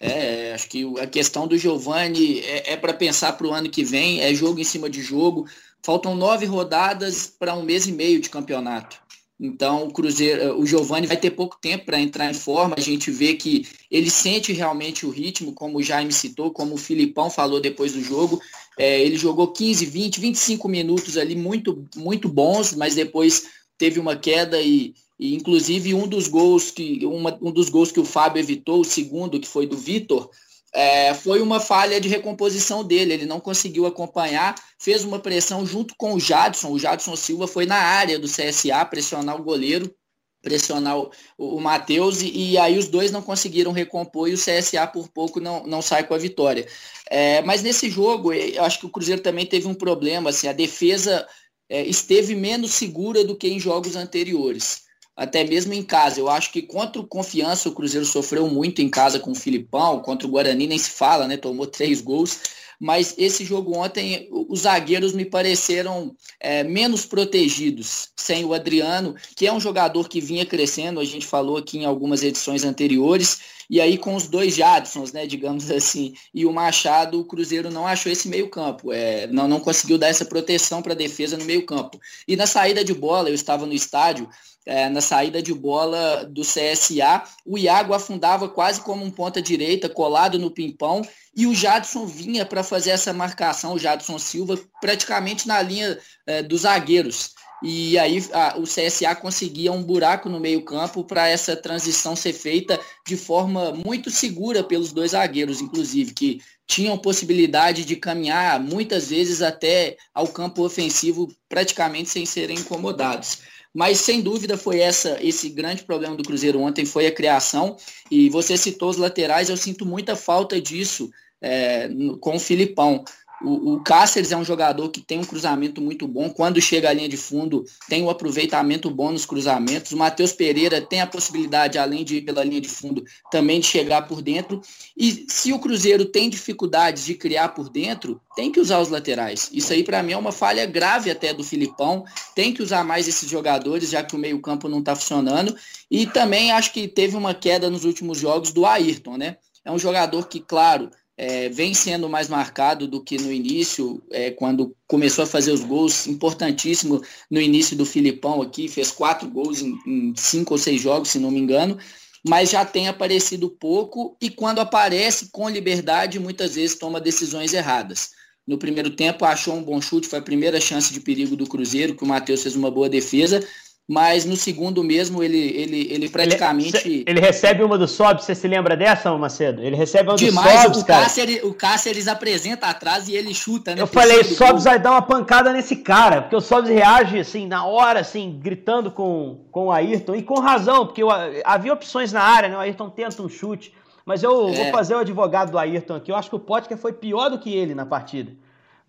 É, 0.00 0.52
acho 0.52 0.68
que 0.68 0.84
a 0.98 1.06
questão 1.06 1.46
do 1.46 1.56
Giovani 1.56 2.40
é, 2.40 2.72
é 2.72 2.76
para 2.76 2.92
pensar 2.92 3.34
para 3.34 3.46
o 3.46 3.52
ano 3.52 3.70
que 3.70 3.84
vem, 3.84 4.20
é 4.20 4.34
jogo 4.34 4.58
em 4.58 4.64
cima 4.64 4.90
de 4.90 5.00
jogo. 5.00 5.46
Faltam 5.80 6.14
nove 6.14 6.46
rodadas 6.46 7.26
para 7.26 7.54
um 7.54 7.62
mês 7.62 7.86
e 7.86 7.92
meio 7.92 8.20
de 8.20 8.28
campeonato. 8.30 9.01
Então 9.44 9.88
o 9.88 9.92
Cruzeiro, 9.92 10.56
o 10.56 10.64
Giovani 10.64 11.04
vai 11.04 11.16
ter 11.16 11.32
pouco 11.32 11.58
tempo 11.60 11.86
para 11.86 12.00
entrar 12.00 12.30
em 12.30 12.34
forma. 12.34 12.76
A 12.78 12.80
gente 12.80 13.10
vê 13.10 13.34
que 13.34 13.66
ele 13.90 14.08
sente 14.08 14.52
realmente 14.52 15.04
o 15.04 15.10
ritmo, 15.10 15.52
como 15.52 15.78
o 15.78 15.82
Jaime 15.82 16.12
citou, 16.12 16.52
como 16.52 16.74
o 16.74 16.78
Filipão 16.78 17.28
falou 17.28 17.60
depois 17.60 17.92
do 17.92 18.00
jogo. 18.00 18.40
É, 18.78 19.02
ele 19.02 19.16
jogou 19.16 19.48
15, 19.48 19.84
20, 19.84 20.20
25 20.20 20.68
minutos 20.68 21.16
ali 21.16 21.34
muito, 21.34 21.84
muito 21.96 22.28
bons, 22.28 22.72
mas 22.72 22.94
depois 22.94 23.48
teve 23.76 23.98
uma 23.98 24.14
queda 24.14 24.62
e, 24.62 24.94
e 25.18 25.34
inclusive 25.34 25.92
um 25.92 26.06
dos 26.06 26.28
gols 26.28 26.70
que 26.70 27.04
uma, 27.04 27.36
um 27.42 27.50
dos 27.50 27.68
gols 27.68 27.90
que 27.90 27.98
o 27.98 28.04
Fábio 28.04 28.38
evitou, 28.38 28.80
o 28.80 28.84
segundo 28.84 29.40
que 29.40 29.48
foi 29.48 29.66
do 29.66 29.76
Vitor, 29.76 30.30
é, 30.74 31.14
foi 31.14 31.40
uma 31.40 31.60
falha 31.60 32.00
de 32.00 32.08
recomposição 32.08 32.82
dele. 32.82 33.14
Ele 33.14 33.26
não 33.26 33.40
conseguiu 33.40 33.86
acompanhar, 33.86 34.54
fez 34.78 35.04
uma 35.04 35.18
pressão 35.18 35.66
junto 35.66 35.94
com 35.96 36.14
o 36.14 36.20
Jadson. 36.20 36.70
O 36.70 36.78
Jadson 36.78 37.16
Silva 37.16 37.46
foi 37.46 37.66
na 37.66 37.76
área 37.76 38.18
do 38.18 38.26
CSA 38.26 38.84
pressionar 38.84 39.36
o 39.40 39.44
goleiro 39.44 39.94
pressionar 40.42 40.98
o, 40.98 41.10
o 41.38 41.60
Matheus 41.60 42.20
e, 42.20 42.50
e, 42.50 42.58
aí 42.58 42.76
os 42.76 42.88
dois 42.88 43.12
não 43.12 43.22
conseguiram 43.22 43.70
recompor 43.70 44.28
e 44.28 44.34
o 44.34 44.36
CSA 44.36 44.86
por 44.86 45.08
pouco 45.08 45.40
não, 45.40 45.64
não 45.66 45.80
sai 45.80 46.04
com 46.04 46.14
a 46.14 46.18
vitória. 46.18 46.66
É, 47.08 47.40
mas 47.42 47.62
nesse 47.62 47.88
jogo, 47.88 48.32
eu 48.32 48.64
acho 48.64 48.80
que 48.80 48.86
o 48.86 48.90
Cruzeiro 48.90 49.22
também 49.22 49.46
teve 49.46 49.68
um 49.68 49.74
problema, 49.74 50.30
assim, 50.30 50.48
a 50.48 50.52
defesa 50.52 51.26
é, 51.68 51.82
esteve 51.84 52.34
menos 52.34 52.72
segura 52.72 53.24
do 53.24 53.36
que 53.36 53.48
em 53.48 53.60
jogos 53.60 53.94
anteriores. 53.94 54.82
Até 55.16 55.44
mesmo 55.44 55.72
em 55.72 55.82
casa. 55.82 56.18
Eu 56.18 56.28
acho 56.28 56.52
que 56.52 56.62
contra 56.62 57.00
o 57.00 57.06
Confiança 57.06 57.68
o 57.68 57.72
Cruzeiro 57.72 58.06
sofreu 58.06 58.48
muito 58.48 58.80
em 58.80 58.88
casa 58.88 59.18
com 59.18 59.32
o 59.32 59.36
Filipão, 59.36 60.00
contra 60.00 60.26
o 60.26 60.30
Guarani 60.30 60.66
nem 60.66 60.78
se 60.78 60.90
fala, 60.90 61.26
né? 61.26 61.36
Tomou 61.36 61.66
três 61.66 62.00
gols 62.00 62.40
mas 62.82 63.14
esse 63.16 63.44
jogo 63.44 63.78
ontem, 63.78 64.28
os 64.32 64.62
zagueiros 64.62 65.12
me 65.12 65.24
pareceram 65.24 66.16
é, 66.40 66.64
menos 66.64 67.06
protegidos 67.06 68.08
sem 68.16 68.44
o 68.44 68.52
Adriano, 68.52 69.14
que 69.36 69.46
é 69.46 69.52
um 69.52 69.60
jogador 69.60 70.08
que 70.08 70.20
vinha 70.20 70.44
crescendo, 70.44 70.98
a 70.98 71.04
gente 71.04 71.24
falou 71.24 71.58
aqui 71.58 71.78
em 71.78 71.84
algumas 71.84 72.24
edições 72.24 72.64
anteriores, 72.64 73.38
e 73.70 73.80
aí 73.80 73.96
com 73.96 74.16
os 74.16 74.26
dois 74.26 74.56
Jadsons, 74.56 75.12
né, 75.12 75.28
digamos 75.28 75.70
assim, 75.70 76.14
e 76.34 76.44
o 76.44 76.52
Machado, 76.52 77.20
o 77.20 77.24
Cruzeiro 77.24 77.70
não 77.70 77.86
achou 77.86 78.10
esse 78.10 78.26
meio 78.26 78.50
campo, 78.50 78.92
é, 78.92 79.28
não, 79.28 79.46
não 79.46 79.60
conseguiu 79.60 79.96
dar 79.96 80.08
essa 80.08 80.24
proteção 80.24 80.82
para 80.82 80.92
a 80.92 80.96
defesa 80.96 81.36
no 81.36 81.44
meio 81.44 81.64
campo. 81.64 82.00
E 82.26 82.34
na 82.34 82.48
saída 82.48 82.84
de 82.84 82.92
bola, 82.92 83.28
eu 83.28 83.34
estava 83.36 83.64
no 83.64 83.72
estádio, 83.72 84.28
é, 84.66 84.88
na 84.88 85.00
saída 85.00 85.42
de 85.42 85.52
bola 85.52 86.24
do 86.24 86.42
CSA, 86.42 87.22
o 87.44 87.58
Iago 87.58 87.94
afundava 87.94 88.48
quase 88.48 88.80
como 88.80 89.04
um 89.04 89.10
ponta 89.10 89.42
direita, 89.42 89.88
colado 89.88 90.38
no 90.38 90.50
pimpão, 90.50 91.02
e 91.34 91.46
o 91.46 91.54
Jadson 91.54 92.06
vinha 92.06 92.44
para 92.44 92.62
fazer 92.62 92.90
essa 92.90 93.12
marcação, 93.12 93.74
o 93.74 93.78
Jadson 93.78 94.18
Silva, 94.18 94.58
praticamente 94.80 95.48
na 95.48 95.60
linha 95.62 95.98
é, 96.26 96.42
dos 96.42 96.62
zagueiros. 96.62 97.34
E 97.62 97.96
aí 97.96 98.24
a, 98.32 98.58
o 98.58 98.64
CSA 98.64 99.14
conseguia 99.14 99.70
um 99.70 99.82
buraco 99.82 100.28
no 100.28 100.40
meio-campo 100.40 101.04
para 101.04 101.28
essa 101.28 101.54
transição 101.54 102.16
ser 102.16 102.32
feita 102.32 102.78
de 103.06 103.16
forma 103.16 103.72
muito 103.72 104.10
segura 104.10 104.64
pelos 104.64 104.92
dois 104.92 105.12
zagueiros, 105.12 105.60
inclusive, 105.60 106.12
que 106.12 106.40
tinham 106.66 106.98
possibilidade 106.98 107.84
de 107.84 107.94
caminhar 107.96 108.58
muitas 108.58 109.10
vezes 109.10 109.42
até 109.42 109.96
ao 110.12 110.26
campo 110.26 110.64
ofensivo 110.64 111.28
praticamente 111.48 112.08
sem 112.08 112.26
serem 112.26 112.58
incomodados. 112.58 113.38
Mas 113.74 113.98
sem 113.98 114.20
dúvida 114.20 114.56
foi 114.56 114.80
essa 114.80 115.18
esse 115.22 115.48
grande 115.48 115.82
problema 115.84 116.14
do 116.14 116.22
Cruzeiro 116.22 116.60
ontem 116.60 116.84
foi 116.84 117.06
a 117.06 117.14
criação 117.14 117.76
e 118.10 118.28
você 118.28 118.56
citou 118.56 118.90
os 118.90 118.98
laterais, 118.98 119.48
eu 119.48 119.56
sinto 119.56 119.86
muita 119.86 120.14
falta 120.14 120.60
disso 120.60 121.10
é, 121.40 121.88
com 122.20 122.36
o 122.36 122.40
Filipão. 122.40 123.04
O, 123.44 123.74
o 123.74 123.80
Cáceres 123.80 124.32
é 124.32 124.36
um 124.36 124.44
jogador 124.44 124.88
que 124.88 125.00
tem 125.00 125.18
um 125.18 125.24
cruzamento 125.24 125.80
muito 125.80 126.06
bom. 126.06 126.30
Quando 126.30 126.60
chega 126.60 126.90
à 126.90 126.92
linha 126.92 127.08
de 127.08 127.16
fundo, 127.16 127.64
tem 127.88 128.02
um 128.02 128.10
aproveitamento 128.10 128.90
bom 128.90 129.12
nos 129.12 129.26
cruzamentos. 129.26 129.92
O 129.92 129.96
Matheus 129.96 130.32
Pereira 130.32 130.80
tem 130.80 131.00
a 131.00 131.06
possibilidade, 131.06 131.78
além 131.78 132.04
de 132.04 132.16
ir 132.16 132.22
pela 132.22 132.44
linha 132.44 132.60
de 132.60 132.68
fundo, 132.68 133.04
também 133.30 133.60
de 133.60 133.66
chegar 133.66 134.02
por 134.02 134.22
dentro. 134.22 134.60
E 134.96 135.26
se 135.28 135.52
o 135.52 135.58
Cruzeiro 135.58 136.04
tem 136.04 136.30
dificuldades 136.30 137.04
de 137.04 137.14
criar 137.14 137.48
por 137.48 137.68
dentro, 137.68 138.20
tem 138.34 138.50
que 138.50 138.60
usar 138.60 138.80
os 138.80 138.88
laterais. 138.88 139.50
Isso 139.52 139.72
aí, 139.72 139.82
para 139.82 140.02
mim, 140.02 140.12
é 140.12 140.16
uma 140.16 140.32
falha 140.32 140.64
grave 140.66 141.10
até 141.10 141.34
do 141.34 141.44
Filipão. 141.44 142.04
Tem 142.34 142.52
que 142.52 142.62
usar 142.62 142.84
mais 142.84 143.08
esses 143.08 143.28
jogadores, 143.28 143.90
já 143.90 144.02
que 144.02 144.14
o 144.14 144.18
meio-campo 144.18 144.68
não 144.68 144.78
está 144.78 144.94
funcionando. 144.94 145.54
E 145.90 146.06
também 146.06 146.52
acho 146.52 146.72
que 146.72 146.88
teve 146.88 147.16
uma 147.16 147.34
queda 147.34 147.68
nos 147.68 147.84
últimos 147.84 148.18
jogos 148.18 148.52
do 148.52 148.64
Ayrton, 148.64 149.16
né? 149.16 149.36
É 149.64 149.70
um 149.70 149.78
jogador 149.78 150.26
que, 150.26 150.40
claro, 150.40 150.90
é, 151.16 151.48
vem 151.48 151.74
sendo 151.74 152.08
mais 152.08 152.28
marcado 152.28 152.88
do 152.88 153.02
que 153.02 153.18
no 153.18 153.32
início, 153.32 154.02
é, 154.10 154.30
quando 154.30 154.74
começou 154.86 155.24
a 155.24 155.26
fazer 155.26 155.52
os 155.52 155.62
gols, 155.62 156.06
importantíssimo 156.06 157.02
no 157.30 157.40
início 157.40 157.76
do 157.76 157.84
Filipão 157.84 158.40
aqui, 158.40 158.68
fez 158.68 158.90
quatro 158.90 159.28
gols 159.28 159.60
em, 159.60 159.78
em 159.86 160.14
cinco 160.16 160.54
ou 160.54 160.58
seis 160.58 160.80
jogos, 160.80 161.10
se 161.10 161.18
não 161.18 161.30
me 161.30 161.40
engano, 161.40 161.78
mas 162.26 162.50
já 162.50 162.64
tem 162.64 162.88
aparecido 162.88 163.50
pouco 163.50 164.16
e 164.20 164.30
quando 164.30 164.60
aparece 164.60 165.28
com 165.30 165.48
liberdade, 165.48 166.18
muitas 166.18 166.54
vezes 166.54 166.76
toma 166.76 167.00
decisões 167.00 167.52
erradas. 167.52 168.10
No 168.46 168.58
primeiro 168.58 168.90
tempo 168.90 169.24
achou 169.24 169.54
um 169.54 169.62
bom 169.62 169.80
chute, 169.80 170.08
foi 170.08 170.18
a 170.18 170.22
primeira 170.22 170.60
chance 170.60 170.92
de 170.92 171.00
perigo 171.00 171.36
do 171.36 171.46
Cruzeiro, 171.46 171.94
que 171.94 172.02
o 172.02 172.06
Matheus 172.06 172.42
fez 172.42 172.56
uma 172.56 172.70
boa 172.70 172.88
defesa, 172.88 173.46
mas 173.88 174.24
no 174.24 174.36
segundo 174.36 174.82
mesmo 174.82 175.22
ele, 175.22 175.38
ele, 175.38 175.88
ele 175.92 176.08
praticamente. 176.08 176.88
Ele, 176.88 177.04
ele 177.06 177.20
recebe 177.20 177.62
uma 177.62 177.76
do 177.76 177.88
Sobs, 177.88 178.24
você 178.24 178.34
se 178.34 178.46
lembra 178.46 178.76
dessa, 178.76 179.16
Macedo? 179.18 179.62
Ele 179.62 179.76
recebe 179.76 180.08
uma 180.08 180.16
Demais, 180.16 180.60
do 180.60 180.62
Sobs, 180.62 180.82
o 180.82 180.86
cara. 180.86 181.02
Cáceres, 181.02 181.42
o 181.42 181.54
Cáceres 181.54 182.08
apresenta 182.08 182.68
atrás 182.68 183.08
e 183.08 183.14
ele 183.14 183.34
chuta, 183.34 183.74
né? 183.74 183.82
Eu 183.82 183.86
falei, 183.86 184.22
Sobs 184.22 184.64
vai 184.64 184.78
dar 184.78 184.92
uma 184.92 185.02
pancada 185.02 185.52
nesse 185.52 185.76
cara, 185.76 186.22
porque 186.22 186.36
o 186.36 186.40
Sobs 186.40 186.70
reage 186.70 187.18
assim, 187.18 187.46
na 187.46 187.66
hora, 187.66 188.00
assim, 188.00 188.38
gritando 188.40 188.90
com, 188.90 189.40
com 189.50 189.66
o 189.66 189.72
Ayrton, 189.72 190.14
e 190.14 190.22
com 190.22 190.40
razão, 190.40 190.86
porque 190.86 191.02
eu, 191.02 191.08
havia 191.44 191.72
opções 191.72 192.12
na 192.12 192.22
área, 192.22 192.48
né? 192.48 192.56
O 192.56 192.60
Ayrton 192.60 192.88
tenta 192.88 193.22
um 193.22 193.28
chute. 193.28 193.74
Mas 194.04 194.22
eu 194.22 194.48
é. 194.48 194.52
vou 194.52 194.64
fazer 194.72 194.94
o 194.94 194.98
advogado 194.98 195.52
do 195.52 195.58
Ayrton 195.58 195.94
aqui. 195.94 196.10
Eu 196.10 196.16
acho 196.16 196.28
que 196.28 196.34
o 196.34 196.40
Potker 196.40 196.76
foi 196.76 196.92
pior 196.92 197.28
do 197.28 197.38
que 197.38 197.54
ele 197.54 197.74
na 197.74 197.86
partida. 197.86 198.32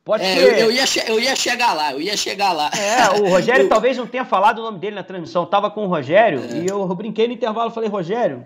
Pode 0.04 0.24
é, 0.24 0.38
eu, 0.38 0.50
eu, 0.52 0.72
ia 0.72 0.84
eu 1.08 1.20
ia 1.20 1.36
chegar 1.36 1.74
lá, 1.74 1.94
eu 1.94 2.02
ia 2.02 2.18
chegar 2.18 2.52
lá. 2.52 2.70
É, 2.78 3.22
o 3.22 3.30
Rogério 3.30 3.68
talvez 3.70 3.98
não 3.98 4.06
tenha 4.06 4.26
falado 4.26 4.60
o 4.60 4.64
nome 4.64 4.78
dele 4.78 4.96
na 4.96 5.04
transmissão. 5.04 5.44
Eu 5.44 5.48
tava 5.48 5.72
com 5.72 5.86
o 5.86 5.88
Rogério 5.88 6.42
é. 6.44 6.58
e 6.58 6.68
eu 6.68 6.86
brinquei 6.94 7.26
no 7.28 7.34
intervalo 7.34 7.72
falei, 7.72 7.90
Rogério, 7.90 8.46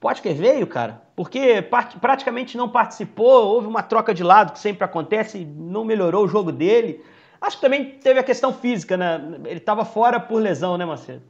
pode 0.00 0.22
que 0.22 0.32
veio, 0.32 0.66
cara? 0.66 1.02
Porque 1.14 1.62
praticamente 2.00 2.56
não 2.56 2.70
participou, 2.70 3.48
houve 3.48 3.66
uma 3.66 3.82
troca 3.82 4.14
de 4.14 4.22
lado 4.22 4.52
que 4.52 4.58
sempre 4.58 4.82
acontece, 4.82 5.44
não 5.44 5.84
melhorou 5.84 6.24
o 6.24 6.28
jogo 6.28 6.50
dele. 6.50 7.04
Acho 7.38 7.56
que 7.56 7.62
também 7.62 7.84
teve 7.84 8.18
a 8.18 8.24
questão 8.24 8.54
física, 8.54 8.96
né? 8.96 9.20
Ele 9.44 9.58
estava 9.58 9.84
fora 9.84 10.18
por 10.18 10.40
lesão, 10.40 10.78
né, 10.78 10.86
Macedo? 10.86 11.22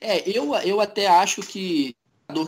É, 0.00 0.22
eu, 0.28 0.54
eu 0.56 0.80
até 0.80 1.06
acho 1.06 1.40
que 1.40 1.96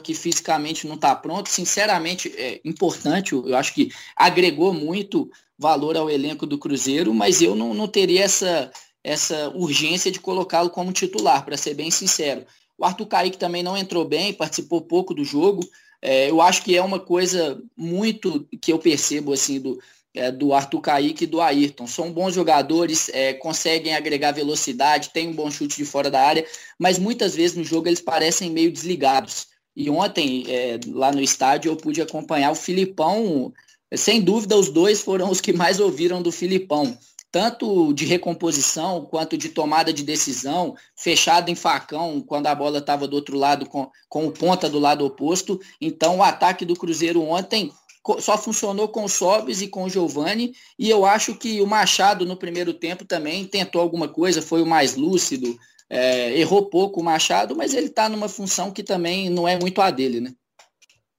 que 0.02 0.12
fisicamente 0.12 0.86
não 0.86 0.96
está 0.96 1.16
pronto, 1.16 1.48
sinceramente 1.48 2.30
é 2.36 2.60
importante, 2.62 3.34
eu 3.34 3.56
acho 3.56 3.72
que 3.72 3.90
agregou 4.14 4.74
muito 4.74 5.30
valor 5.60 5.94
ao 5.94 6.08
elenco 6.08 6.46
do 6.46 6.56
Cruzeiro, 6.56 7.12
mas 7.12 7.42
eu 7.42 7.54
não, 7.54 7.74
não 7.74 7.86
teria 7.86 8.24
essa, 8.24 8.72
essa 9.04 9.50
urgência 9.50 10.10
de 10.10 10.18
colocá-lo 10.18 10.70
como 10.70 10.90
titular, 10.90 11.44
para 11.44 11.58
ser 11.58 11.74
bem 11.74 11.90
sincero. 11.90 12.46
O 12.78 12.84
Arthur 12.86 13.06
Kaique 13.06 13.36
também 13.36 13.62
não 13.62 13.76
entrou 13.76 14.06
bem, 14.06 14.32
participou 14.32 14.80
pouco 14.80 15.12
do 15.12 15.22
jogo. 15.22 15.60
É, 16.00 16.30
eu 16.30 16.40
acho 16.40 16.62
que 16.62 16.74
é 16.74 16.82
uma 16.82 16.98
coisa 16.98 17.62
muito 17.76 18.48
que 18.58 18.72
eu 18.72 18.78
percebo 18.78 19.34
assim 19.34 19.60
do, 19.60 19.78
é, 20.14 20.32
do 20.32 20.54
Arthur 20.54 20.80
Kaique 20.80 21.24
e 21.24 21.26
do 21.26 21.42
Ayrton. 21.42 21.86
São 21.86 22.10
bons 22.10 22.32
jogadores, 22.32 23.10
é, 23.10 23.34
conseguem 23.34 23.94
agregar 23.94 24.32
velocidade, 24.32 25.10
têm 25.10 25.28
um 25.28 25.34
bom 25.34 25.50
chute 25.50 25.76
de 25.76 25.84
fora 25.84 26.10
da 26.10 26.22
área, 26.22 26.46
mas 26.78 26.98
muitas 26.98 27.34
vezes 27.34 27.54
no 27.54 27.64
jogo 27.64 27.86
eles 27.86 28.00
parecem 28.00 28.50
meio 28.50 28.72
desligados. 28.72 29.48
E 29.76 29.90
ontem, 29.90 30.44
é, 30.48 30.80
lá 30.86 31.12
no 31.12 31.20
estádio, 31.20 31.70
eu 31.70 31.76
pude 31.76 32.00
acompanhar 32.00 32.50
o 32.50 32.56
Filipão 32.56 33.52
sem 33.96 34.20
dúvida, 34.20 34.56
os 34.56 34.68
dois 34.68 35.00
foram 35.00 35.30
os 35.30 35.40
que 35.40 35.52
mais 35.52 35.80
ouviram 35.80 36.22
do 36.22 36.30
Filipão, 36.30 36.96
tanto 37.30 37.92
de 37.92 38.04
recomposição 38.04 39.04
quanto 39.04 39.36
de 39.36 39.48
tomada 39.48 39.92
de 39.92 40.02
decisão, 40.02 40.74
fechado 40.96 41.50
em 41.50 41.54
facão 41.54 42.20
quando 42.20 42.46
a 42.46 42.54
bola 42.54 42.78
estava 42.78 43.06
do 43.06 43.14
outro 43.14 43.36
lado 43.36 43.66
com, 43.66 43.88
com 44.08 44.26
o 44.26 44.32
ponta 44.32 44.68
do 44.68 44.78
lado 44.78 45.04
oposto. 45.04 45.60
Então, 45.80 46.18
o 46.18 46.22
ataque 46.22 46.64
do 46.64 46.74
Cruzeiro 46.74 47.22
ontem 47.22 47.72
só 48.18 48.36
funcionou 48.36 48.88
com 48.88 49.04
o 49.04 49.08
Sobis 49.08 49.60
e 49.60 49.68
com 49.68 49.84
o 49.84 49.88
Giovani, 49.88 50.52
e 50.78 50.88
eu 50.88 51.04
acho 51.04 51.34
que 51.34 51.60
o 51.60 51.66
Machado 51.66 52.24
no 52.24 52.36
primeiro 52.36 52.72
tempo 52.72 53.04
também 53.04 53.44
tentou 53.44 53.80
alguma 53.80 54.08
coisa, 54.08 54.40
foi 54.40 54.62
o 54.62 54.66
mais 54.66 54.96
lúcido, 54.96 55.58
é, 55.88 56.38
errou 56.38 56.70
pouco 56.70 57.00
o 57.00 57.04
Machado, 57.04 57.54
mas 57.54 57.74
ele 57.74 57.86
está 57.86 58.08
numa 58.08 58.28
função 58.28 58.70
que 58.70 58.82
também 58.82 59.28
não 59.28 59.46
é 59.46 59.58
muito 59.58 59.80
a 59.82 59.90
dele, 59.90 60.20
né? 60.20 60.32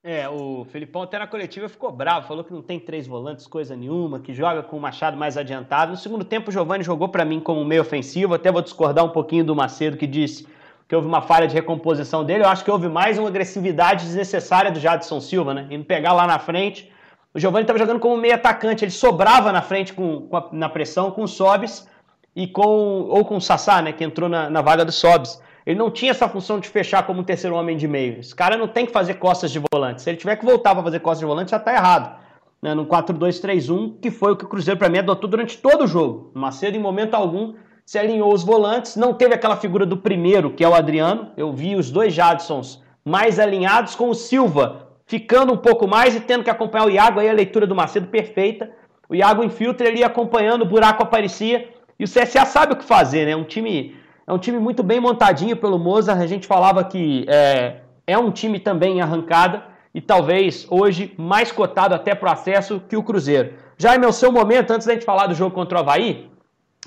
É, 0.03 0.27
o 0.27 0.65
Felipão 0.65 1.03
até 1.03 1.19
na 1.19 1.27
coletiva 1.27 1.69
ficou 1.69 1.91
bravo, 1.91 2.27
falou 2.27 2.43
que 2.43 2.51
não 2.51 2.63
tem 2.63 2.79
três 2.79 3.05
volantes, 3.05 3.45
coisa 3.45 3.75
nenhuma, 3.75 4.19
que 4.19 4.33
joga 4.33 4.63
com 4.63 4.75
o 4.75 4.79
Machado 4.79 5.15
mais 5.15 5.37
adiantado. 5.37 5.91
No 5.91 5.97
segundo 5.97 6.25
tempo, 6.25 6.49
o 6.49 6.51
Giovani 6.51 6.83
jogou 6.83 7.07
para 7.07 7.23
mim 7.23 7.39
como 7.39 7.63
meio 7.63 7.83
ofensivo, 7.83 8.33
até 8.33 8.51
vou 8.51 8.63
discordar 8.63 9.05
um 9.05 9.09
pouquinho 9.09 9.43
do 9.43 9.55
Macedo, 9.55 9.97
que 9.97 10.07
disse 10.07 10.47
que 10.87 10.95
houve 10.95 11.07
uma 11.07 11.21
falha 11.21 11.47
de 11.47 11.53
recomposição 11.53 12.25
dele. 12.25 12.43
Eu 12.43 12.49
acho 12.49 12.65
que 12.65 12.71
houve 12.71 12.89
mais 12.89 13.19
uma 13.19 13.27
agressividade 13.27 14.05
desnecessária 14.05 14.71
do 14.71 14.79
Jadson 14.79 15.21
Silva, 15.21 15.53
né? 15.53 15.67
Indo 15.69 15.85
pegar 15.85 16.13
lá 16.13 16.25
na 16.25 16.39
frente. 16.39 16.91
O 17.31 17.39
Giovani 17.39 17.61
estava 17.61 17.77
jogando 17.77 17.99
como 17.99 18.17
meio 18.17 18.33
atacante, 18.33 18.83
ele 18.83 18.91
sobrava 18.91 19.51
na 19.51 19.61
frente 19.61 19.93
com, 19.93 20.21
com 20.21 20.35
a, 20.35 20.49
na 20.51 20.67
pressão 20.67 21.11
com 21.11 21.23
o 21.23 21.27
Sobis 21.27 21.87
e 22.35 22.47
com 22.47 22.61
ou 22.63 23.23
com 23.23 23.37
o 23.37 23.41
Sassá, 23.41 23.83
né, 23.83 23.93
que 23.93 24.03
entrou 24.03 24.27
na, 24.27 24.49
na 24.49 24.63
vaga 24.63 24.83
do 24.83 24.91
Sobis. 24.91 25.39
Ele 25.65 25.77
não 25.77 25.91
tinha 25.91 26.11
essa 26.11 26.27
função 26.27 26.59
de 26.59 26.67
fechar 26.67 27.03
como 27.03 27.21
um 27.21 27.23
terceiro 27.23 27.55
homem 27.55 27.77
de 27.77 27.87
meio. 27.87 28.19
Esse 28.19 28.35
cara 28.35 28.57
não 28.57 28.67
tem 28.67 28.85
que 28.85 28.91
fazer 28.91 29.15
costas 29.15 29.51
de 29.51 29.61
volante. 29.71 30.01
Se 30.01 30.09
ele 30.09 30.17
tiver 30.17 30.35
que 30.35 30.45
voltar 30.45 30.73
para 30.73 30.83
fazer 30.83 30.99
costas 30.99 31.19
de 31.19 31.25
volante, 31.25 31.51
já 31.51 31.57
está 31.57 31.73
errado. 31.73 32.19
Né? 32.61 32.73
No 32.73 32.85
4-2-3-1, 32.85 33.99
que 34.01 34.11
foi 34.11 34.31
o 34.31 34.35
que 34.35 34.45
o 34.45 34.47
Cruzeiro, 34.47 34.77
para 34.77 34.89
mim, 34.89 34.99
adotou 34.99 35.29
durante 35.29 35.57
todo 35.57 35.83
o 35.83 35.87
jogo. 35.87 36.31
Macedo, 36.33 36.77
em 36.77 36.79
momento 36.79 37.13
algum, 37.13 37.53
se 37.85 37.99
alinhou 37.99 38.33
os 38.33 38.43
volantes. 38.43 38.95
Não 38.95 39.13
teve 39.13 39.35
aquela 39.35 39.55
figura 39.55 39.85
do 39.85 39.97
primeiro, 39.97 40.51
que 40.51 40.63
é 40.63 40.67
o 40.67 40.73
Adriano. 40.73 41.31
Eu 41.37 41.51
vi 41.51 41.75
os 41.75 41.91
dois 41.91 42.13
Jadsons 42.13 42.83
mais 43.03 43.39
alinhados 43.39 43.95
com 43.95 44.09
o 44.09 44.15
Silva, 44.15 44.89
ficando 45.05 45.53
um 45.53 45.57
pouco 45.57 45.87
mais 45.87 46.15
e 46.15 46.19
tendo 46.19 46.43
que 46.43 46.49
acompanhar 46.49 46.85
o 46.85 46.89
Iago. 46.89 47.19
Aí 47.19 47.29
a 47.29 47.33
leitura 47.33 47.67
do 47.67 47.75
Macedo 47.75 48.07
perfeita. 48.07 48.71
O 49.09 49.15
Iago 49.15 49.43
infiltra, 49.43 49.87
ele 49.87 50.03
acompanhando, 50.03 50.61
o 50.61 50.67
buraco 50.67 51.03
aparecia. 51.03 51.69
E 51.99 52.03
o 52.03 52.07
CSA 52.07 52.45
sabe 52.45 52.73
o 52.73 52.77
que 52.77 52.83
fazer, 52.83 53.25
né? 53.25 53.35
Um 53.35 53.43
time 53.43 53.95
É 54.25 54.33
um 54.33 54.37
time 54.37 54.59
muito 54.59 54.83
bem 54.83 54.99
montadinho 54.99 55.57
pelo 55.57 55.79
Mozart. 55.79 56.19
A 56.19 56.27
gente 56.27 56.47
falava 56.47 56.83
que 56.83 57.25
é, 57.27 57.81
é 58.05 58.17
um 58.17 58.31
time 58.31 58.59
também 58.59 58.97
em 58.97 59.01
arrancada 59.01 59.63
e 59.93 59.99
talvez 59.99 60.65
hoje 60.69 61.13
mais 61.17 61.51
cotado 61.51 61.93
até 61.93 62.15
para 62.15 62.29
o 62.29 62.31
acesso 62.31 62.81
que 62.87 62.95
o 62.95 63.03
Cruzeiro. 63.03 63.53
Já 63.77 63.95
é 63.95 63.99
o 63.99 64.11
seu 64.13 64.31
momento, 64.31 64.71
antes 64.71 64.85
da 64.87 64.93
gente 64.93 65.05
falar 65.05 65.27
do 65.27 65.33
jogo 65.33 65.53
contra 65.53 65.77
o 65.77 65.81
Havaí, 65.81 66.29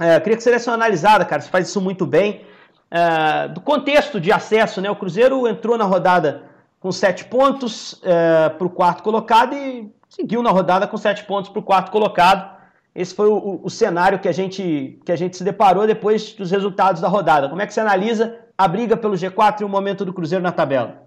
é, 0.01 0.19
queria 0.21 0.37
que 0.37 0.43
você 0.43 0.51
desse 0.51 0.69
uma 0.69 0.75
analisada, 0.75 1.25
cara. 1.25 1.41
Você 1.41 1.49
faz 1.49 1.69
isso 1.69 1.81
muito 1.81 2.07
bem. 2.07 2.43
É, 2.91 3.49
do 3.49 3.61
contexto 3.61 4.21
de 4.21 4.33
acesso, 4.33 4.81
né? 4.81 4.91
O 4.91 4.97
Cruzeiro 4.97 5.47
entrou 5.47 5.77
na 5.77 5.85
rodada 5.85 6.43
com 6.81 6.93
sete 6.93 7.25
pontos 7.25 8.01
é, 8.03 8.49
para 8.49 8.67
o 8.67 8.71
quarto 8.71 9.03
colocado 9.03 9.55
e 9.55 9.91
seguiu 10.09 10.43
na 10.43 10.51
rodada 10.51 10.87
com 10.87 10.97
sete 10.97 11.25
pontos 11.25 11.51
para 11.51 11.61
o 11.61 11.63
quarto 11.63 11.91
colocado. 11.91 12.54
Esse 12.95 13.15
foi 13.15 13.29
o, 13.29 13.61
o, 13.63 13.69
cenário 13.69 14.21
que 14.21 14.29
a, 14.29 14.33
gente, 14.33 15.01
que 15.05 15.11
a 15.11 15.17
gente 15.17 15.37
se 15.37 15.43
deparou 15.43 15.87
depois 15.87 16.33
dos 16.33 16.51
resultados 16.51 17.01
da 17.01 17.09
rodada. 17.09 17.49
Como 17.49 17.61
é 17.61 17.67
que 17.67 17.75
você 17.75 17.81
analisa 17.81 18.39
a 18.57 18.69
briga 18.69 18.97
pelo 18.97 19.15
G4 19.15 19.63
e 19.63 19.65
o 19.65 19.69
momento 19.69 20.05
do 20.05 20.13
Cruzeiro 20.13 20.43
na 20.43 20.53
tabela? 20.53 21.03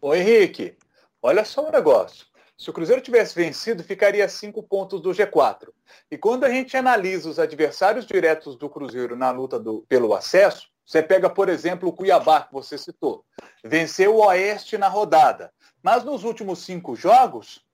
Ô 0.00 0.14
Henrique, 0.14 0.74
olha 1.20 1.44
só 1.44 1.68
um 1.68 1.70
negócio. 1.70 2.26
Se 2.56 2.70
o 2.70 2.72
Cruzeiro 2.72 3.02
tivesse 3.02 3.34
vencido, 3.34 3.84
ficaria 3.84 4.26
cinco 4.28 4.62
pontos 4.62 5.02
do 5.02 5.10
G4. 5.10 5.68
E 6.10 6.16
quando 6.16 6.44
a 6.44 6.48
gente 6.48 6.76
analisa 6.76 7.28
os 7.28 7.38
adversários 7.38 8.06
diretos 8.06 8.56
do 8.56 8.70
Cruzeiro 8.70 9.14
na 9.14 9.30
luta 9.30 9.58
do, 9.58 9.84
pelo 9.88 10.14
acesso, 10.14 10.68
você 10.86 11.02
pega, 11.02 11.28
por 11.28 11.48
exemplo, 11.48 11.88
o 11.88 11.92
Cuiabá, 11.92 12.42
que 12.42 12.52
você 12.52 12.78
citou. 12.78 13.24
Venceu 13.64 14.16
o 14.16 14.26
Oeste 14.26 14.78
na 14.78 14.88
rodada. 14.88 15.52
Mas 15.82 16.04
nos 16.04 16.24
últimos 16.24 16.60
cinco 16.60 16.94
jogos, 16.94 17.64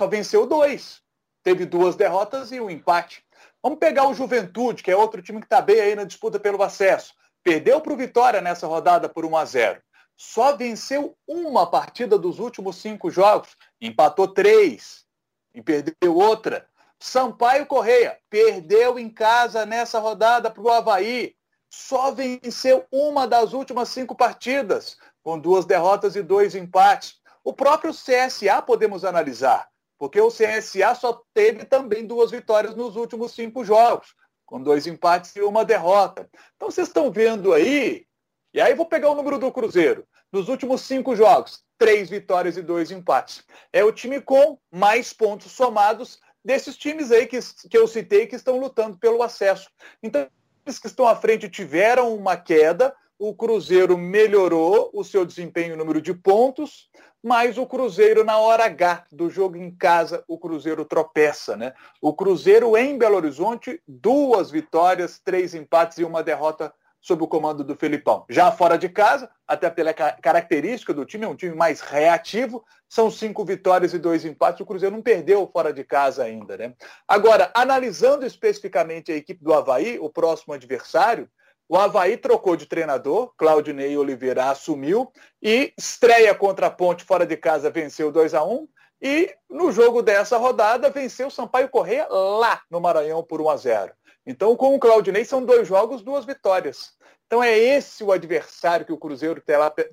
só 0.00 0.06
venceu 0.06 0.46
dois. 0.46 1.00
Teve 1.42 1.64
duas 1.64 1.96
derrotas 1.96 2.52
e 2.52 2.60
um 2.60 2.70
empate. 2.70 3.24
Vamos 3.62 3.78
pegar 3.78 4.06
o 4.08 4.14
Juventude, 4.14 4.82
que 4.82 4.90
é 4.90 4.96
outro 4.96 5.22
time 5.22 5.40
que 5.40 5.46
está 5.46 5.60
bem 5.60 5.80
aí 5.80 5.94
na 5.94 6.04
disputa 6.04 6.38
pelo 6.38 6.62
acesso. 6.62 7.14
Perdeu 7.42 7.80
para 7.80 7.92
o 7.92 7.96
Vitória 7.96 8.40
nessa 8.40 8.66
rodada 8.66 9.08
por 9.08 9.24
1 9.24 9.36
a 9.36 9.44
0 9.44 9.82
só 10.18 10.56
venceu 10.56 11.16
uma 11.28 11.70
partida 11.70 12.18
dos 12.18 12.40
últimos 12.40 12.76
cinco 12.76 13.08
jogos, 13.08 13.56
empatou 13.80 14.26
três 14.26 15.06
e 15.54 15.62
perdeu 15.62 16.16
outra. 16.16 16.66
Sampaio 16.98 17.64
Correia 17.66 18.18
perdeu 18.28 18.98
em 18.98 19.08
casa 19.08 19.64
nessa 19.64 20.00
rodada 20.00 20.50
para 20.50 20.60
o 20.60 20.68
Havaí, 20.68 21.36
só 21.70 22.10
venceu 22.10 22.84
uma 22.90 23.28
das 23.28 23.52
últimas 23.52 23.90
cinco 23.90 24.16
partidas, 24.16 24.96
com 25.22 25.38
duas 25.38 25.64
derrotas 25.64 26.16
e 26.16 26.22
dois 26.22 26.56
empates. 26.56 27.20
O 27.44 27.52
próprio 27.52 27.92
CSA 27.92 28.60
podemos 28.60 29.04
analisar, 29.04 29.68
porque 29.98 30.20
o 30.20 30.28
CSA 30.28 30.94
só 30.94 31.22
teve 31.34 31.64
também 31.64 32.06
duas 32.06 32.30
vitórias 32.30 32.74
nos 32.74 32.96
últimos 32.96 33.32
cinco 33.32 33.64
jogos, 33.64 34.14
com 34.46 34.62
dois 34.62 34.86
empates 34.86 35.34
e 35.36 35.42
uma 35.42 35.64
derrota. 35.64 36.28
Então 36.56 36.70
vocês 36.70 36.88
estão 36.88 37.10
vendo 37.10 37.52
aí 37.52 38.06
e 38.54 38.60
aí 38.60 38.74
vou 38.74 38.86
pegar 38.86 39.10
o 39.10 39.14
número 39.14 39.38
do 39.38 39.52
Cruzeiro. 39.52 40.06
Nos 40.32 40.48
últimos 40.48 40.82
cinco 40.82 41.14
jogos, 41.14 41.62
três 41.76 42.08
vitórias 42.08 42.56
e 42.56 42.62
dois 42.62 42.90
empates. 42.90 43.44
É 43.72 43.84
o 43.84 43.92
time 43.92 44.20
com 44.20 44.58
mais 44.72 45.12
pontos 45.12 45.52
somados 45.52 46.18
desses 46.44 46.76
times 46.76 47.10
aí 47.10 47.26
que, 47.26 47.38
que 47.68 47.76
eu 47.76 47.86
citei 47.86 48.26
que 48.26 48.36
estão 48.36 48.58
lutando 48.58 48.98
pelo 48.98 49.22
acesso. 49.22 49.68
Então, 50.02 50.26
eles 50.64 50.78
que 50.78 50.86
estão 50.86 51.06
à 51.06 51.16
frente 51.16 51.48
tiveram 51.48 52.14
uma 52.14 52.36
queda, 52.36 52.94
o 53.18 53.34
Cruzeiro 53.34 53.98
melhorou 53.98 54.90
o 54.94 55.02
seu 55.02 55.24
desempenho, 55.24 55.74
o 55.74 55.76
número 55.76 56.00
de 56.00 56.14
pontos, 56.14 56.88
mas 57.22 57.58
o 57.58 57.66
Cruzeiro, 57.66 58.22
na 58.22 58.38
hora 58.38 58.64
H 58.64 59.06
do 59.10 59.28
jogo 59.28 59.56
em 59.56 59.74
casa, 59.74 60.22
o 60.28 60.38
Cruzeiro 60.38 60.84
tropeça. 60.84 61.56
Né? 61.56 61.74
O 62.00 62.14
Cruzeiro 62.14 62.76
em 62.76 62.96
Belo 62.96 63.16
Horizonte, 63.16 63.82
duas 63.86 64.50
vitórias, 64.50 65.18
três 65.18 65.52
empates 65.52 65.98
e 65.98 66.04
uma 66.04 66.22
derrota 66.22 66.72
sob 67.00 67.22
o 67.22 67.28
comando 67.28 67.64
do 67.64 67.76
Felipão. 67.76 68.24
Já 68.28 68.52
fora 68.52 68.76
de 68.76 68.88
casa, 68.88 69.30
até 69.46 69.70
pela 69.70 69.92
característica 69.92 70.92
do 70.92 71.04
time, 71.04 71.24
é 71.24 71.28
um 71.28 71.36
time 71.36 71.54
mais 71.54 71.80
reativo, 71.80 72.64
são 72.88 73.10
cinco 73.10 73.44
vitórias 73.44 73.94
e 73.94 73.98
dois 73.98 74.24
empates. 74.24 74.60
O 74.60 74.66
Cruzeiro 74.66 74.94
não 74.94 75.02
perdeu 75.02 75.48
fora 75.52 75.72
de 75.72 75.84
casa 75.84 76.24
ainda, 76.24 76.56
né? 76.56 76.74
Agora, 77.06 77.50
analisando 77.54 78.26
especificamente 78.26 79.12
a 79.12 79.16
equipe 79.16 79.42
do 79.42 79.54
Havaí, 79.54 79.98
o 79.98 80.10
próximo 80.10 80.54
adversário, 80.54 81.28
o 81.68 81.76
Havaí 81.76 82.16
trocou 82.16 82.56
de 82.56 82.66
treinador, 82.66 83.32
Claudinei 83.36 83.96
Oliveira 83.96 84.50
assumiu 84.50 85.12
e 85.42 85.72
estreia 85.76 86.34
contra 86.34 86.68
a 86.68 86.70
Ponte 86.70 87.04
fora 87.04 87.26
de 87.26 87.36
casa, 87.36 87.70
venceu 87.70 88.10
2 88.10 88.32
a 88.34 88.42
1 88.42 88.66
e 89.02 89.34
no 89.50 89.70
jogo 89.70 90.02
dessa 90.02 90.38
rodada 90.38 90.90
venceu 90.90 91.30
Sampaio 91.30 91.68
Correia 91.68 92.06
lá 92.08 92.62
no 92.70 92.80
Maranhão 92.80 93.22
por 93.22 93.40
1 93.40 93.50
a 93.50 93.56
0. 93.56 93.92
Então, 94.26 94.56
com 94.56 94.74
o 94.74 94.78
Claudinei, 94.78 95.24
são 95.24 95.44
dois 95.44 95.68
jogos, 95.68 96.02
duas 96.02 96.24
vitórias. 96.24 96.92
Então, 97.26 97.42
é 97.42 97.56
esse 97.56 98.02
o 98.02 98.12
adversário 98.12 98.84
que 98.86 98.92
o 98.92 98.98
Cruzeiro 98.98 99.42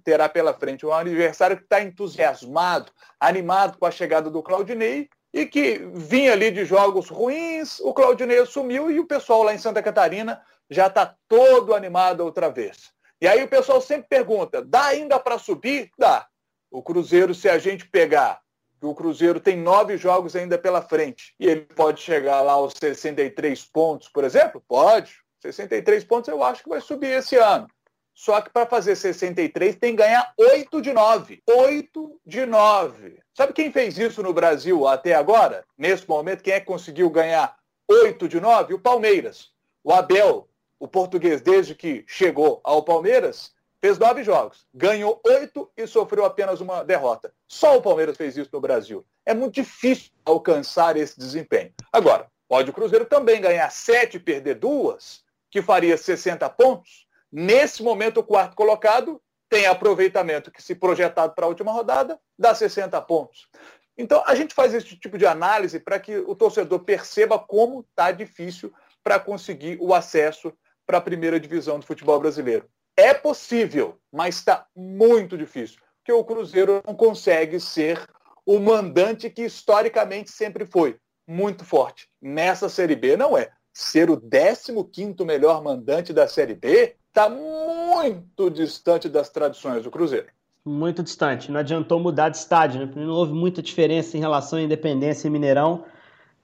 terá 0.04 0.30
pela 0.30 0.54
frente. 0.54 0.86
Um 0.86 0.94
adversário 0.94 1.58
que 1.58 1.64
está 1.64 1.82
entusiasmado, 1.82 2.92
animado 3.20 3.78
com 3.78 3.86
a 3.86 3.92
chegada 3.92 4.30
do 4.30 4.42
Claudinei 4.42 5.10
e 5.34 5.46
que 5.46 5.80
vinha 5.94 6.32
ali 6.32 6.50
de 6.50 6.64
jogos 6.64 7.10
ruins, 7.10 7.80
o 7.82 7.94
Claudinei 7.94 8.40
assumiu 8.40 8.90
e 8.90 9.00
o 9.00 9.06
pessoal 9.06 9.44
lá 9.44 9.54
em 9.54 9.58
Santa 9.58 9.84
Catarina 9.84 10.42
já 10.70 10.88
está 10.88 11.16
todo 11.28 11.74
animado 11.74 12.22
outra 12.22 12.50
vez. 12.50 12.92
E 13.22 13.28
aí 13.28 13.44
o 13.44 13.48
pessoal 13.48 13.82
sempre 13.82 14.08
pergunta: 14.10 14.64
dá 14.64 14.86
ainda 14.86 15.20
para 15.20 15.38
subir? 15.38 15.92
Dá. 15.98 16.28
O 16.70 16.82
Cruzeiro, 16.82 17.34
se 17.34 17.48
a 17.48 17.58
gente 17.58 17.88
pegar 17.88 18.42
o 18.86 18.96
Cruzeiro 18.96 19.40
tem 19.40 19.58
nove 19.58 19.98
jogos 19.98 20.36
ainda 20.36 20.58
pela 20.58 20.82
frente 20.82 21.34
e 21.40 21.48
ele 21.48 21.62
pode 21.62 22.02
chegar 22.02 22.42
lá 22.42 22.54
aos 22.54 22.74
63 22.80 23.66
pontos, 23.66 24.10
por 24.10 24.24
exemplo? 24.24 24.64
Pode. 24.68 25.16
63 25.42 26.04
pontos 26.04 26.28
eu 26.28 26.44
acho 26.44 26.64
que 26.64 26.70
vai 26.70 26.82
subir 26.82 27.12
esse 27.12 27.36
ano. 27.36 27.68
Só 28.14 28.40
que 28.42 28.50
para 28.50 28.66
fazer 28.66 28.96
63 28.96 29.76
tem 29.76 29.92
que 29.92 30.02
ganhar 30.02 30.34
8 30.38 30.82
de 30.82 30.94
9. 30.94 31.44
8 31.48 32.22
de 32.26 32.46
9. 32.46 33.20
Sabe 33.34 33.54
quem 33.54 33.72
fez 33.72 33.98
isso 33.98 34.24
no 34.24 34.34
Brasil 34.34 34.88
até 34.88 35.14
agora? 35.14 35.66
Nesse 35.78 36.08
momento, 36.08 36.42
quem 36.42 36.54
é 36.54 36.60
que 36.60 36.66
conseguiu 36.66 37.10
ganhar 37.10 37.56
8 37.90 38.28
de 38.30 38.40
9? 38.40 38.74
O 38.74 38.80
Palmeiras. 38.80 39.50
O 39.84 39.92
Abel, 39.92 40.48
o 40.80 40.88
português, 40.88 41.42
desde 41.42 41.76
que 41.76 42.04
chegou 42.08 42.62
ao 42.64 42.84
Palmeiras, 42.84 43.56
Fez 43.86 44.00
nove 44.00 44.24
jogos, 44.24 44.66
ganhou 44.74 45.22
oito 45.24 45.72
e 45.78 45.86
sofreu 45.86 46.26
apenas 46.26 46.60
uma 46.60 46.84
derrota. 46.84 47.32
Só 47.48 47.78
o 47.78 47.82
Palmeiras 47.84 48.18
fez 48.18 48.36
isso 48.36 48.50
no 48.52 48.60
Brasil. 48.60 49.06
É 49.24 49.32
muito 49.32 49.54
difícil 49.54 50.12
alcançar 50.26 50.98
esse 50.98 51.20
desempenho. 51.20 51.72
Agora, 51.94 52.26
pode 52.48 52.72
o 52.72 52.74
Cruzeiro 52.74 53.06
também 53.06 53.40
ganhar 53.40 53.70
sete 53.70 54.18
e 54.18 54.20
perder 54.20 54.56
duas, 54.56 55.24
que 55.52 55.62
faria 55.62 55.98
60 55.98 56.50
pontos. 56.50 57.06
Nesse 57.32 57.84
momento, 57.84 58.22
o 58.22 58.24
quarto 58.24 58.56
colocado 58.56 59.22
tem 59.48 59.68
aproveitamento 59.68 60.50
que, 60.50 60.64
se 60.64 60.74
projetado 60.74 61.36
para 61.36 61.46
a 61.46 61.50
última 61.50 61.72
rodada, 61.72 62.20
dá 62.40 62.56
60 62.56 63.00
pontos. 63.04 63.48
Então, 63.96 64.24
a 64.26 64.34
gente 64.34 64.56
faz 64.56 64.74
esse 64.74 64.98
tipo 64.98 65.16
de 65.16 65.28
análise 65.28 65.80
para 65.80 66.00
que 66.00 66.18
o 66.18 66.36
torcedor 66.36 66.80
perceba 66.80 67.38
como 67.38 67.82
está 67.82 68.12
difícil 68.12 68.74
para 69.04 69.20
conseguir 69.20 69.78
o 69.80 69.94
acesso 69.94 70.52
para 70.86 70.98
a 70.98 71.02
primeira 71.02 71.40
divisão 71.40 71.80
do 71.80 71.86
futebol 71.86 72.20
brasileiro. 72.20 72.66
É 72.98 73.14
possível, 73.14 73.98
mas 74.12 74.36
está 74.36 74.66
muito 74.76 75.38
difícil, 75.38 75.80
porque 75.98 76.12
o 76.12 76.24
Cruzeiro 76.24 76.82
não 76.86 76.96
consegue 76.96 77.60
ser 77.60 78.00
o 78.46 78.60
mandante 78.60 79.30
que 79.30 79.44
historicamente 79.44 80.32
sempre 80.32 80.66
foi, 80.66 80.98
muito 81.28 81.66
forte. 81.66 82.08
Nessa 82.22 82.70
Série 82.70 82.96
B 82.96 83.18
não 83.18 83.38
é. 83.38 83.50
Ser 83.74 84.10
o 84.10 84.18
15º 84.18 85.26
melhor 85.26 85.62
mandante 85.62 86.14
da 86.14 86.28
Série 86.28 86.54
B 86.54 86.96
está 87.10 87.28
muito 87.28 88.50
distante 88.50 89.10
das 89.10 89.30
tradições 89.30 89.84
do 89.84 89.92
Cruzeiro. 89.92 90.28
Muito 90.64 91.04
distante. 91.04 91.52
Não 91.52 91.60
adiantou 91.60 92.00
mudar 92.00 92.30
de 92.30 92.38
estádio, 92.38 92.86
né? 92.86 92.92
Não 92.96 93.14
houve 93.14 93.34
muita 93.34 93.62
diferença 93.62 94.18
em 94.18 94.20
relação 94.20 94.60
à 94.60 94.62
Independência 94.62 95.28
e 95.28 95.32
Mineirão. 95.32 95.86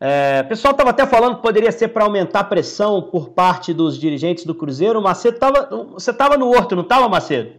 É, 0.04 0.42
o 0.44 0.50
pessoal 0.50 0.72
estava 0.72 0.90
até 0.90 1.06
falando 1.06 1.36
que 1.36 1.44
poderia 1.44 1.72
ser 1.72 1.90
para 1.90 2.06
aumentar 2.06 2.40
a 2.40 2.44
pressão 2.44 3.04
por 3.04 3.30
parte 3.30 3.72
dos 3.72 4.00
dirigentes 4.00 4.46
do 4.46 4.56
Cruzeiro. 4.56 4.98
O 4.98 5.04
Macedo 5.04 5.38
tava, 5.38 5.70
você 5.94 6.10
estava 6.10 6.36
no 6.38 6.50
Horto, 6.50 6.76
não 6.76 6.82
estava, 6.82 7.08
Macedo? 7.08 7.52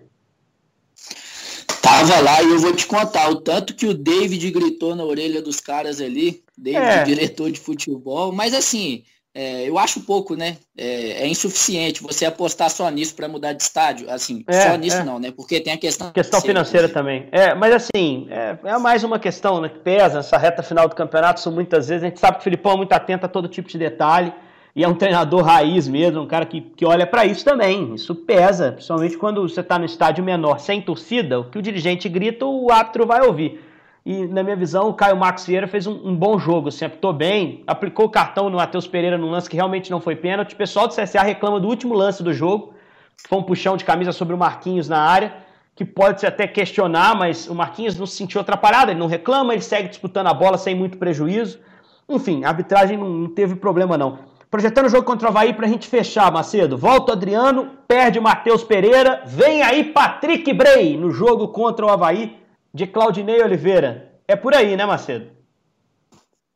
Tava 1.81 2.21
lá 2.21 2.43
e 2.43 2.51
eu 2.51 2.59
vou 2.59 2.75
te 2.75 2.85
contar 2.85 3.31
o 3.31 3.37
tanto 3.37 3.77
que 3.77 3.87
o 3.87 3.95
David 3.95 4.51
gritou 4.51 4.97
na 4.97 5.05
orelha 5.05 5.41
dos 5.41 5.61
caras 5.61 6.01
ali, 6.01 6.43
David, 6.59 6.83
é. 6.83 7.05
diretor 7.05 7.49
de 7.49 7.61
futebol, 7.61 8.33
mas 8.33 8.55
assim, 8.55 9.05
é, 9.35 9.67
eu 9.67 9.79
acho 9.79 10.01
pouco, 10.01 10.37
né? 10.37 10.59
É, 10.77 11.23
é, 11.23 11.27
insuficiente 11.27 12.03
você 12.03 12.27
apostar 12.27 12.69
só 12.69 12.89
nisso 12.91 13.15
para 13.15 13.29
mudar 13.29 13.55
de 13.55 13.63
estádio. 13.63 14.11
Assim, 14.11 14.45
é, 14.47 14.61
só 14.61 14.77
nisso 14.77 14.99
é. 14.99 15.05
não, 15.05 15.19
né? 15.19 15.33
Porque 15.35 15.59
tem 15.59 15.73
a 15.73 15.79
questão. 15.79 16.13
Questão 16.13 16.41
financeira, 16.41 16.89
também. 16.89 17.29
É, 17.33 17.55
mas 17.55 17.75
assim, 17.75 18.27
é, 18.31 18.59
é, 18.63 18.79
mais 18.79 19.03
uma 19.05 19.19
questão 19.19 19.61
né, 19.61 19.71
que 19.71 19.79
pesa 19.79 20.17
nessa 20.17 20.37
reta 20.37 20.63
final 20.63 20.87
do 20.87 20.95
campeonato. 20.95 21.41
Isso 21.41 21.51
muitas 21.51 21.89
vezes 21.89 22.03
a 22.03 22.09
gente 22.09 22.21
sabe 22.21 22.35
que 22.37 22.41
o 22.41 22.45
Filipão 22.45 22.73
é 22.73 22.77
muito 22.77 22.93
atento 22.93 23.25
a 23.25 23.29
todo 23.29 23.49
tipo 23.49 23.69
de 23.69 23.79
detalhe. 23.79 24.33
E 24.75 24.83
é 24.83 24.89
um 24.89 24.95
treinador 24.95 25.43
raiz 25.43 25.87
mesmo, 25.87 26.23
um 26.23 26.27
cara 26.27 26.47
que, 26.47 26.63
que 26.63 26.85
olha 26.85 27.07
para 27.07 27.27
isso 27.27 27.45
também. 27.45 27.95
Isso 27.95 28.15
pesa, 28.15 28.73
principalmente 28.73 29.19
quando 29.19 29.47
você 29.47 29.61
está 29.61 29.79
no 29.79 29.85
estádio 29.85 30.25
menor, 30.25 30.61
sem 30.61 30.81
torcida, 30.81 31.41
o 31.41 31.45
que 31.45 31.59
o 31.59 31.63
dirigente 31.63 32.09
grita, 32.09 32.47
o 32.47 32.73
árbitro 32.73 33.07
vai 33.07 33.23
ouvir. 33.27 33.61
E, 34.05 34.27
na 34.27 34.43
minha 34.43 34.57
visão, 34.57 34.89
o 34.89 34.95
Caio 34.95 35.17
Max 35.17 35.47
Vieira 35.47 35.69
fez 35.69 35.87
um, 35.87 35.93
um 35.93 36.17
bom 36.17 36.37
jogo, 36.37 36.69
assim, 36.69 36.85
apitou 36.85 37.13
bem, 37.13 37.63
aplicou 37.69 38.07
o 38.07 38.11
cartão 38.11 38.51
no 38.51 38.57
Matheus 38.57 38.87
Pereira 38.87 39.17
num 39.17 39.31
lance 39.31 39.49
que 39.49 39.55
realmente 39.55 39.91
não 39.93 40.01
foi 40.01 40.17
pênalti. 40.17 40.55
O 40.55 40.57
pessoal 40.57 40.89
do 40.89 40.95
CSA 40.95 41.23
reclama 41.23 41.61
do 41.61 41.69
último 41.69 41.95
lance 41.95 42.21
do 42.21 42.33
jogo, 42.33 42.75
que 43.17 43.29
foi 43.29 43.39
um 43.39 43.43
puxão 43.45 43.77
de 43.77 43.85
camisa 43.85 44.11
sobre 44.11 44.35
o 44.35 44.39
Marquinhos 44.39 44.89
na 44.89 44.99
área, 44.99 45.33
que 45.77 45.85
pode 45.85 46.21
se 46.21 46.27
até 46.27 46.49
questionar, 46.49 47.15
mas 47.15 47.49
o 47.49 47.55
Marquinhos 47.55 47.97
não 47.97 48.05
se 48.05 48.17
sentiu 48.17 48.41
atrapalhado, 48.41 48.91
ele 48.91 48.99
não 48.99 49.07
reclama, 49.07 49.53
ele 49.53 49.63
segue 49.63 49.89
disputando 49.89 50.27
a 50.27 50.35
bola 50.35 50.59
sem 50.59 50.75
muito 50.75 50.99
prejuízo. 50.99 51.61
Enfim, 52.09 52.43
a 52.43 52.49
arbitragem 52.49 52.99
não, 52.99 53.09
não 53.09 53.29
teve 53.29 53.55
problema 53.55 53.97
não. 53.97 54.19
Projetando 54.51 54.87
o 54.87 54.91
jogo 54.91 55.05
contra 55.05 55.29
o 55.29 55.31
Havaí 55.31 55.55
para 55.55 55.67
a 55.67 55.69
gente 55.69 55.89
fechar, 55.89 56.31
Macedo. 56.31 56.77
Volta 56.77 57.13
o 57.13 57.15
Adriano, 57.15 57.71
perde 57.87 58.19
o 58.19 58.23
Matheus 58.23 58.65
Pereira, 58.65 59.23
vem 59.25 59.63
aí 59.63 59.85
Patrick 59.85 60.53
Bray 60.53 60.97
no 60.97 61.11
jogo 61.11 61.49
contra 61.49 61.87
o 61.87 61.89
Havaí 61.89 62.42
de 62.73 62.87
Claudinei 62.87 63.43
Oliveira. 63.43 64.21
É 64.27 64.37
por 64.37 64.55
aí, 64.55 64.77
né, 64.77 64.87
Macedo? 64.87 65.31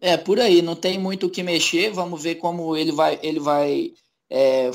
É, 0.00 0.16
por 0.16 0.38
aí, 0.38 0.62
não 0.62 0.74
tem 0.74 0.98
muito 0.98 1.26
o 1.26 1.31
que 1.31 1.42
mexer, 1.42 1.90
vamos 1.90 2.22
ver 2.22 2.37
como 2.37 2.76
ele 2.76 2.92
vai, 2.92 3.18
ele 3.22 3.40
vai 3.40 3.92
é, 4.31 4.70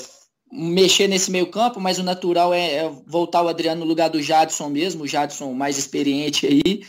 mexer 0.52 1.08
nesse 1.08 1.30
meio 1.30 1.48
campo, 1.48 1.80
mas 1.80 2.00
o 2.00 2.04
natural 2.04 2.54
é, 2.54 2.76
é, 2.78 2.92
voltar 3.06 3.44
o 3.44 3.48
Adriano 3.48 3.82
no 3.82 3.88
lugar 3.88 4.10
do 4.10 4.22
Jadson 4.22 4.70
mesmo, 4.70 5.04
o 5.04 5.08
Jadson 5.08 5.54
mais 5.54 5.78
experiente 5.78 6.48
aí, 6.48 6.84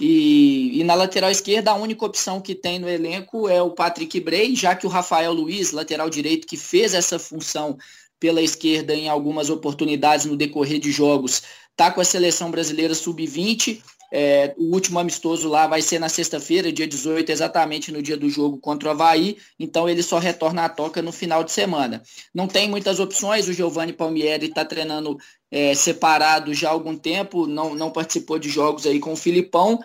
e, 0.00 0.80
e, 0.80 0.84
na 0.84 0.94
lateral 0.94 1.30
esquerda, 1.30 1.72
a 1.72 1.74
única 1.74 2.06
opção 2.06 2.40
que 2.40 2.54
tem 2.54 2.78
no 2.78 2.88
elenco 2.88 3.48
é 3.48 3.60
o 3.60 3.70
Patrick 3.70 4.20
Bray, 4.20 4.54
já 4.54 4.76
que 4.76 4.86
o 4.86 4.90
Rafael 4.90 5.32
Luiz, 5.32 5.72
lateral 5.72 6.08
direito, 6.08 6.46
que 6.46 6.56
fez 6.56 6.94
essa 6.94 7.18
função 7.18 7.76
pela 8.20 8.40
esquerda 8.40 8.94
em 8.94 9.08
algumas 9.08 9.50
oportunidades 9.50 10.24
no 10.24 10.36
decorrer 10.36 10.78
de 10.78 10.92
jogos, 10.92 11.42
está 11.70 11.90
com 11.90 12.00
a 12.00 12.04
seleção 12.04 12.50
brasileira 12.50 12.94
sub-20. 12.94 13.80
É, 14.10 14.54
o 14.56 14.72
último 14.72 14.98
amistoso 14.98 15.48
lá 15.48 15.66
vai 15.66 15.82
ser 15.82 15.98
na 15.98 16.08
sexta-feira, 16.08 16.72
dia 16.72 16.86
18, 16.86 17.30
exatamente 17.30 17.92
no 17.92 18.02
dia 18.02 18.16
do 18.16 18.28
jogo 18.30 18.58
contra 18.58 18.88
o 18.88 18.92
Havaí, 18.92 19.36
então 19.58 19.88
ele 19.88 20.02
só 20.02 20.18
retorna 20.18 20.64
à 20.64 20.68
toca 20.68 21.02
no 21.02 21.12
final 21.12 21.44
de 21.44 21.52
semana. 21.52 22.02
Não 22.34 22.46
tem 22.46 22.68
muitas 22.68 23.00
opções, 23.00 23.48
o 23.48 23.52
Giovanni 23.52 23.92
Palmieri 23.92 24.46
está 24.46 24.64
treinando 24.64 25.18
é, 25.50 25.74
separado 25.74 26.54
já 26.54 26.68
há 26.68 26.72
algum 26.72 26.96
tempo, 26.96 27.46
não, 27.46 27.74
não 27.74 27.90
participou 27.90 28.38
de 28.38 28.48
jogos 28.48 28.86
aí 28.86 28.98
com 28.98 29.12
o 29.12 29.16
Filipão. 29.16 29.78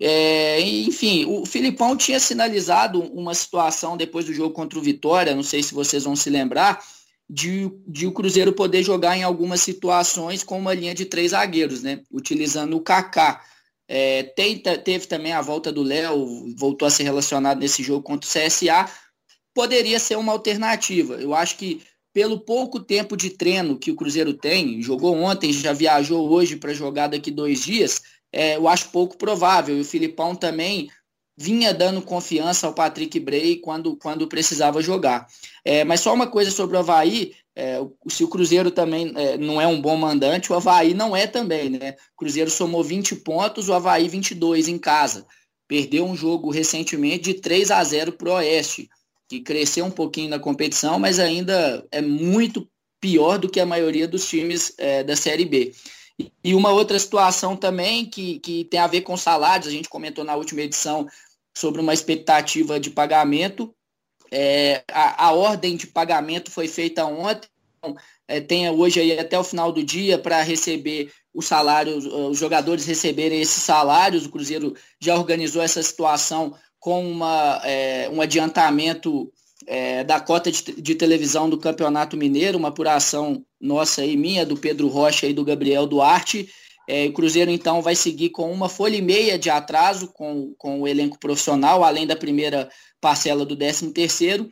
É, 0.00 0.60
enfim, 0.60 1.24
o 1.26 1.44
Filipão 1.44 1.96
tinha 1.96 2.20
sinalizado 2.20 3.00
uma 3.00 3.34
situação 3.34 3.96
depois 3.96 4.24
do 4.26 4.32
jogo 4.32 4.54
contra 4.54 4.78
o 4.78 4.82
Vitória, 4.82 5.34
não 5.34 5.42
sei 5.42 5.62
se 5.62 5.74
vocês 5.74 6.04
vão 6.04 6.14
se 6.14 6.30
lembrar, 6.30 6.80
de, 7.28 7.70
de 7.86 8.06
o 8.06 8.12
Cruzeiro 8.12 8.52
poder 8.52 8.82
jogar 8.82 9.16
em 9.16 9.22
algumas 9.22 9.60
situações 9.60 10.42
com 10.42 10.58
uma 10.58 10.72
linha 10.72 10.94
de 10.94 11.04
três 11.04 11.32
zagueiros, 11.32 11.82
né? 11.82 12.00
Utilizando 12.10 12.76
o 12.76 12.80
Kaká. 12.80 13.42
É, 13.88 14.22
tem, 14.22 14.58
teve 14.58 15.06
também 15.06 15.32
a 15.32 15.40
volta 15.40 15.72
do 15.72 15.82
Léo, 15.82 16.54
voltou 16.54 16.86
a 16.86 16.90
ser 16.90 17.04
relacionado 17.04 17.58
nesse 17.58 17.82
jogo 17.82 18.02
contra 18.02 18.28
o 18.28 18.32
CSA. 18.32 18.88
Poderia 19.54 19.98
ser 19.98 20.18
uma 20.18 20.32
alternativa. 20.32 21.14
Eu 21.14 21.34
acho 21.34 21.56
que 21.56 21.82
pelo 22.12 22.40
pouco 22.40 22.80
tempo 22.80 23.16
de 23.16 23.30
treino 23.30 23.78
que 23.78 23.90
o 23.90 23.96
Cruzeiro 23.96 24.34
tem, 24.34 24.82
jogou 24.82 25.16
ontem, 25.16 25.52
já 25.52 25.72
viajou 25.72 26.28
hoje 26.28 26.56
para 26.56 26.74
jogar 26.74 27.08
daqui 27.08 27.30
dois 27.30 27.62
dias, 27.62 28.02
é, 28.32 28.56
eu 28.56 28.68
acho 28.68 28.90
pouco 28.90 29.16
provável. 29.16 29.76
E 29.76 29.80
o 29.80 29.84
Filipão 29.84 30.34
também 30.34 30.90
vinha 31.36 31.72
dando 31.72 32.02
confiança 32.02 32.66
ao 32.66 32.74
Patrick 32.74 33.18
Bray 33.20 33.56
quando, 33.56 33.96
quando 33.96 34.26
precisava 34.26 34.82
jogar. 34.82 35.28
É, 35.64 35.84
mas 35.84 36.00
só 36.00 36.12
uma 36.12 36.26
coisa 36.26 36.50
sobre 36.50 36.76
o 36.76 36.80
Havaí, 36.80 37.34
é, 37.60 37.84
se 38.08 38.22
o 38.22 38.28
Cruzeiro 38.28 38.70
também 38.70 39.12
é, 39.16 39.36
não 39.36 39.60
é 39.60 39.66
um 39.66 39.82
bom 39.82 39.96
mandante, 39.96 40.52
o 40.52 40.54
Havaí 40.54 40.94
não 40.94 41.16
é 41.16 41.26
também, 41.26 41.68
né? 41.68 41.96
O 42.14 42.18
Cruzeiro 42.18 42.48
somou 42.48 42.84
20 42.84 43.16
pontos, 43.16 43.68
o 43.68 43.74
Havaí 43.74 44.08
22 44.08 44.68
em 44.68 44.78
casa. 44.78 45.26
Perdeu 45.66 46.06
um 46.06 46.16
jogo 46.16 46.52
recentemente 46.52 47.24
de 47.24 47.34
3 47.34 47.72
a 47.72 47.82
0 47.82 48.12
para 48.12 48.28
o 48.28 48.34
Oeste 48.34 48.88
que 49.28 49.40
cresceu 49.40 49.84
um 49.84 49.90
pouquinho 49.90 50.30
na 50.30 50.38
competição, 50.38 51.00
mas 51.00 51.18
ainda 51.18 51.84
é 51.90 52.00
muito 52.00 52.66
pior 53.00 53.38
do 53.38 53.48
que 53.48 53.58
a 53.58 53.66
maioria 53.66 54.06
dos 54.06 54.28
times 54.28 54.72
é, 54.78 55.02
da 55.02 55.16
Série 55.16 55.44
B. 55.44 55.74
E 56.42 56.54
uma 56.54 56.70
outra 56.70 56.98
situação 56.98 57.56
também 57.56 58.06
que, 58.06 58.38
que 58.38 58.64
tem 58.66 58.78
a 58.78 58.86
ver 58.86 59.02
com 59.02 59.16
salários, 59.16 59.66
a 59.66 59.70
gente 59.70 59.88
comentou 59.88 60.24
na 60.24 60.36
última 60.36 60.62
edição 60.62 61.06
sobre 61.56 61.80
uma 61.80 61.92
expectativa 61.92 62.78
de 62.78 62.90
pagamento. 62.90 63.74
É, 64.30 64.82
a, 64.90 65.26
a, 65.26 65.32
ordem 65.32 65.76
de 65.76 65.86
pagamento 65.86 66.50
foi 66.50 66.68
feita 66.68 67.04
ontem, 67.04 67.48
então, 67.78 67.96
é, 68.26 68.40
tem 68.40 68.68
hoje 68.68 69.00
aí 69.00 69.18
até 69.18 69.38
o 69.38 69.44
final 69.44 69.72
do 69.72 69.82
dia 69.82 70.18
para 70.18 70.42
receber 70.42 71.10
o 71.32 71.40
salário, 71.40 71.96
os 72.28 72.38
jogadores 72.38 72.84
receberem 72.84 73.40
esses 73.40 73.62
salários. 73.62 74.26
O 74.26 74.30
Cruzeiro 74.30 74.74
já 75.00 75.14
organizou 75.14 75.62
essa 75.62 75.82
situação 75.82 76.54
com 76.80 77.08
uma, 77.08 77.60
é, 77.64 78.08
um 78.12 78.20
adiantamento 78.20 79.32
é, 79.66 80.02
da 80.02 80.20
cota 80.20 80.50
de, 80.50 80.62
de, 80.80 80.94
televisão 80.94 81.48
do 81.48 81.58
Campeonato 81.58 82.16
Mineiro, 82.16 82.58
uma 82.58 82.68
apuração 82.68 83.44
nossa 83.60 84.04
e 84.04 84.16
minha, 84.16 84.46
do 84.46 84.56
Pedro 84.56 84.88
Rocha 84.88 85.26
e 85.26 85.34
do 85.34 85.44
Gabriel 85.44 85.86
Duarte. 85.86 86.48
É, 86.88 87.06
o 87.06 87.12
Cruzeiro, 87.12 87.50
então, 87.50 87.82
vai 87.82 87.94
seguir 87.94 88.30
com 88.30 88.50
uma 88.50 88.68
folha 88.68 88.96
e 88.96 89.02
meia 89.02 89.38
de 89.38 89.50
atraso 89.50 90.08
com, 90.08 90.54
com 90.56 90.80
o 90.80 90.88
elenco 90.88 91.18
profissional, 91.18 91.84
além 91.84 92.06
da 92.06 92.16
primeira 92.16 92.70
parcela 93.00 93.44
do 93.44 93.56
13 93.56 93.90
terceiro 93.92 94.50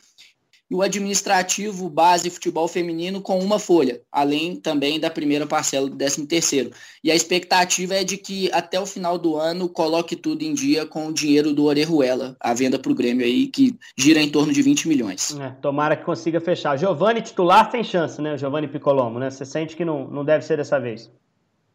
e 0.71 0.75
o 0.75 0.83
administrativo 0.83 1.89
base 1.89 2.29
futebol 2.29 2.67
feminino 2.67 3.21
com 3.21 3.39
uma 3.39 3.59
folha, 3.59 4.01
além 4.11 4.57
também 4.57 4.99
da 4.99 5.09
primeira 5.09 5.47
parcela 5.47 5.89
do 5.89 5.97
13 5.97 6.27
terceiro. 6.27 6.71
E 7.03 7.11
a 7.11 7.15
expectativa 7.15 7.95
é 7.95 8.05
de 8.05 8.17
que 8.17 8.51
até 8.53 8.81
o 8.81 8.87
final 8.87 9.17
do 9.17 9.37
ano 9.37 9.69
coloque 9.69 10.17
tudo 10.17 10.43
em 10.43 10.53
dia 10.53 10.85
com 10.85 11.07
o 11.07 11.13
dinheiro 11.13 11.53
do 11.53 11.65
Orejuela, 11.65 12.37
a 12.41 12.53
venda 12.53 12.79
para 12.79 12.91
o 12.91 12.95
Grêmio 12.95 13.25
aí, 13.25 13.47
que 13.47 13.77
gira 13.97 14.21
em 14.21 14.29
torno 14.29 14.53
de 14.53 14.61
20 14.61 14.89
milhões. 14.89 15.37
É, 15.39 15.51
tomara 15.63 15.97
que 15.97 16.05
consiga 16.05 16.41
fechar. 16.41 16.77
Giovanni 16.77 17.23
titular 17.23 17.71
sem 17.71 17.85
chance, 17.85 18.21
né? 18.21 18.37
Giovanni 18.37 18.67
Picolomo, 18.67 19.19
né? 19.21 19.31
Você 19.31 19.45
sente 19.45 19.77
que 19.77 19.85
não, 19.85 20.09
não 20.09 20.25
deve 20.25 20.45
ser 20.45 20.57
dessa 20.57 20.81
vez? 20.81 21.11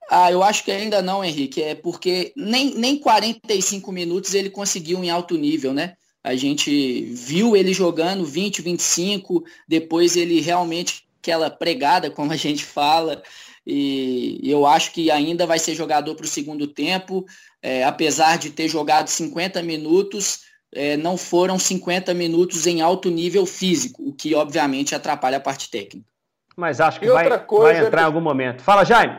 Ah, 0.09 0.29
eu 0.29 0.43
acho 0.43 0.65
que 0.65 0.71
ainda 0.71 1.01
não, 1.01 1.23
Henrique. 1.23 1.63
É 1.63 1.73
porque 1.73 2.33
nem, 2.35 2.75
nem 2.75 2.97
45 2.97 3.89
minutos 3.93 4.33
ele 4.33 4.49
conseguiu 4.49 5.01
em 5.01 5.09
alto 5.09 5.37
nível, 5.37 5.73
né? 5.73 5.93
A 6.23 6.35
gente 6.35 7.05
viu 7.05 7.55
ele 7.55 7.73
jogando 7.73 8.25
20, 8.25 8.61
25, 8.61 9.43
depois 9.67 10.15
ele 10.15 10.39
realmente 10.39 11.05
aquela 11.19 11.49
pregada, 11.49 12.09
como 12.09 12.31
a 12.31 12.35
gente 12.35 12.65
fala, 12.65 13.21
e 13.65 14.39
eu 14.43 14.65
acho 14.65 14.91
que 14.91 15.11
ainda 15.11 15.45
vai 15.45 15.59
ser 15.59 15.75
jogador 15.75 16.15
para 16.15 16.25
o 16.25 16.29
segundo 16.29 16.67
tempo, 16.67 17.25
é, 17.61 17.83
apesar 17.83 18.37
de 18.37 18.49
ter 18.49 18.67
jogado 18.67 19.07
50 19.07 19.61
minutos, 19.61 20.41
é, 20.73 20.97
não 20.97 21.17
foram 21.17 21.59
50 21.59 22.13
minutos 22.13 22.65
em 22.65 22.81
alto 22.81 23.09
nível 23.09 23.45
físico, 23.45 24.01
o 24.03 24.13
que 24.13 24.33
obviamente 24.33 24.95
atrapalha 24.95 25.37
a 25.37 25.41
parte 25.41 25.69
técnica. 25.69 26.09
Mas 26.55 26.81
acho 26.81 26.99
que 26.99 27.07
vai, 27.07 27.29
vai, 27.29 27.85
entrar 27.85 28.01
é... 28.01 28.03
em 28.03 28.05
algum 28.05 28.21
momento. 28.21 28.61
Fala, 28.61 28.83
Jaime. 28.83 29.17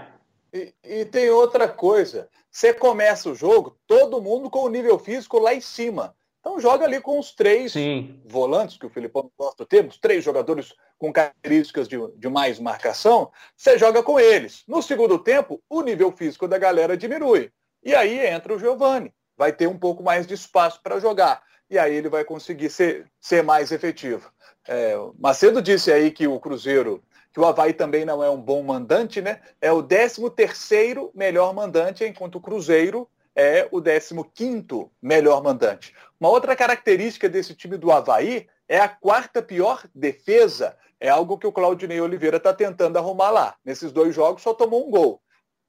E, 0.53 0.75
e, 0.85 1.05
tem 1.07 1.31
outra 1.31 1.67
coisa. 1.67 2.29
Você 2.51 2.75
começa 2.75 3.31
o 3.31 3.35
jogo, 3.35 3.79
todo 3.87 4.21
mundo 4.21 4.51
com 4.51 4.65
o 4.65 4.69
nível 4.69 4.99
físico 4.99 5.39
lá 5.39 5.55
em 5.55 5.61
cima. 5.61 6.15
Então 6.43 6.59
joga 6.59 6.85
ali 6.85 7.01
com 7.01 7.21
os 7.21 7.33
três 7.33 7.73
Sim. 7.73 8.21
volantes, 8.25 8.77
que 8.77 8.85
o 8.85 8.91
Filipão 8.91 9.31
gosta 9.39 9.63
de 9.63 9.69
ter, 9.69 9.87
os 9.87 9.97
três 9.97 10.25
jogadores 10.25 10.75
com 10.99 11.13
características 11.13 11.87
de, 11.87 11.97
de 12.17 12.29
mais 12.29 12.59
marcação, 12.59 13.31
você 13.57 13.79
joga 13.79 14.03
com 14.03 14.19
eles. 14.19 14.65
No 14.67 14.83
segundo 14.83 15.21
tempo, 15.21 15.63
o 15.71 15.83
nível 15.83 16.11
físico 16.11 16.49
da 16.49 16.59
galera 16.59 16.97
diminui. 16.97 17.53
E 17.85 17.95
aí 17.95 18.27
entra 18.27 18.55
o 18.55 18.59
Giovani. 18.59 19.15
Vai 19.37 19.53
ter 19.53 19.69
um 19.69 19.79
pouco 19.79 20.03
mais 20.03 20.27
de 20.27 20.35
espaço 20.35 20.81
para 20.83 20.99
jogar. 20.99 21.45
E 21.71 21.79
aí 21.79 21.95
ele 21.95 22.09
vai 22.09 22.25
conseguir 22.25 22.71
ser, 22.71 23.07
ser 23.21 23.45
mais 23.45 23.71
efetivo. 23.71 24.29
É, 24.67 24.97
Macedo 25.17 25.63
disse 25.63 25.93
aí 25.93 26.11
que 26.11 26.27
o 26.27 26.41
Cruzeiro, 26.41 27.05
que 27.33 27.39
o 27.39 27.47
Havaí 27.47 27.73
também 27.73 28.05
não 28.05 28.23
é 28.23 28.29
um 28.29 28.41
bom 28.41 28.65
mandante, 28.65 29.21
né? 29.21 29.41
É 29.61 29.71
o 29.71 29.81
13 29.81 30.29
terceiro 30.31 31.13
melhor 31.15 31.55
mandante, 31.55 32.05
enquanto 32.05 32.37
o 32.37 32.41
Cruzeiro 32.41 33.09
é 33.35 33.69
o 33.71 33.81
15º 33.81 34.91
melhor 35.01 35.43
mandante. 35.43 35.95
Uma 36.21 36.31
outra 36.31 36.55
característica 36.55 37.29
desse 37.29 37.55
time 37.55 37.77
do 37.77 37.91
Havaí 37.91 38.47
é 38.69 38.79
a 38.79 38.89
quarta 38.89 39.43
pior 39.43 39.85
defesa. 39.95 40.77
É 41.01 41.09
algo 41.09 41.39
que 41.39 41.47
o 41.47 41.53
Claudinei 41.53 42.01
Oliveira 42.01 42.37
está 42.37 42.53
tentando 42.53 42.97
arrumar 42.97 43.31
lá. 43.31 43.57
Nesses 43.65 43.91
dois 43.91 44.15
jogos 44.15 44.43
só 44.43 44.55
tomou 44.55 44.87
um 44.87 44.91
gol. 44.91 45.21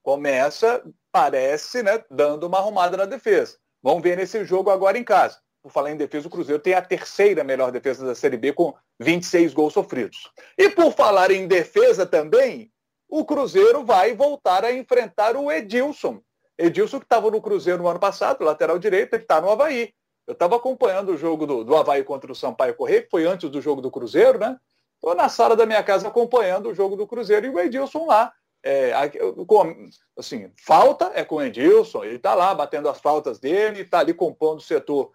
Começa, 0.02 0.84
parece, 1.10 1.82
né, 1.82 2.02
dando 2.10 2.46
uma 2.46 2.58
arrumada 2.58 2.96
na 2.96 3.06
defesa. 3.06 3.56
Vamos 3.82 4.02
ver 4.02 4.16
nesse 4.16 4.44
jogo 4.44 4.70
agora 4.70 4.98
em 4.98 5.04
casa. 5.04 5.38
Por 5.62 5.72
falar 5.72 5.90
em 5.90 5.96
defesa, 5.96 6.28
o 6.28 6.30
Cruzeiro 6.30 6.60
tem 6.60 6.74
a 6.74 6.82
terceira 6.82 7.42
melhor 7.42 7.72
defesa 7.72 8.04
da 8.04 8.14
Série 8.14 8.36
B 8.36 8.52
com 8.52 8.74
26 9.00 9.54
gols 9.54 9.72
sofridos. 9.72 10.30
E 10.58 10.68
por 10.68 10.92
falar 10.92 11.30
em 11.30 11.48
defesa 11.48 12.04
também, 12.04 12.70
o 13.08 13.24
Cruzeiro 13.24 13.84
vai 13.84 14.14
voltar 14.14 14.64
a 14.64 14.72
enfrentar 14.72 15.36
o 15.36 15.50
Edilson, 15.50 16.20
Edilson, 16.58 16.98
que 16.98 17.06
estava 17.06 17.30
no 17.30 17.40
Cruzeiro 17.40 17.82
no 17.82 17.88
ano 17.88 17.98
passado, 17.98 18.44
lateral 18.44 18.78
direito, 18.78 19.14
ele 19.14 19.22
está 19.22 19.40
no 19.40 19.50
Havaí. 19.50 19.92
Eu 20.26 20.32
estava 20.32 20.56
acompanhando 20.56 21.10
o 21.12 21.16
jogo 21.16 21.46
do, 21.46 21.64
do 21.64 21.76
Havaí 21.76 22.02
contra 22.02 22.30
o 22.30 22.34
Sampaio 22.34 22.74
Correia, 22.74 23.02
que 23.02 23.10
foi 23.10 23.26
antes 23.26 23.50
do 23.50 23.60
jogo 23.60 23.82
do 23.82 23.90
Cruzeiro, 23.90 24.38
né? 24.38 24.58
Estou 24.94 25.14
na 25.14 25.28
sala 25.28 25.54
da 25.54 25.66
minha 25.66 25.82
casa 25.82 26.08
acompanhando 26.08 26.70
o 26.70 26.74
jogo 26.74 26.96
do 26.96 27.06
Cruzeiro 27.06 27.46
e 27.46 27.50
o 27.50 27.60
Edilson 27.60 28.06
lá. 28.06 28.32
É, 28.66 28.92
assim, 30.16 30.50
falta 30.64 31.12
é 31.14 31.22
com 31.22 31.34
o 31.34 31.42
Edilson, 31.42 32.02
ele 32.02 32.16
está 32.16 32.34
lá 32.34 32.54
batendo 32.54 32.88
as 32.88 32.98
faltas 32.98 33.38
dele, 33.38 33.82
está 33.82 33.98
ali 33.98 34.14
compondo 34.14 34.60
o 34.60 34.62
setor. 34.62 35.12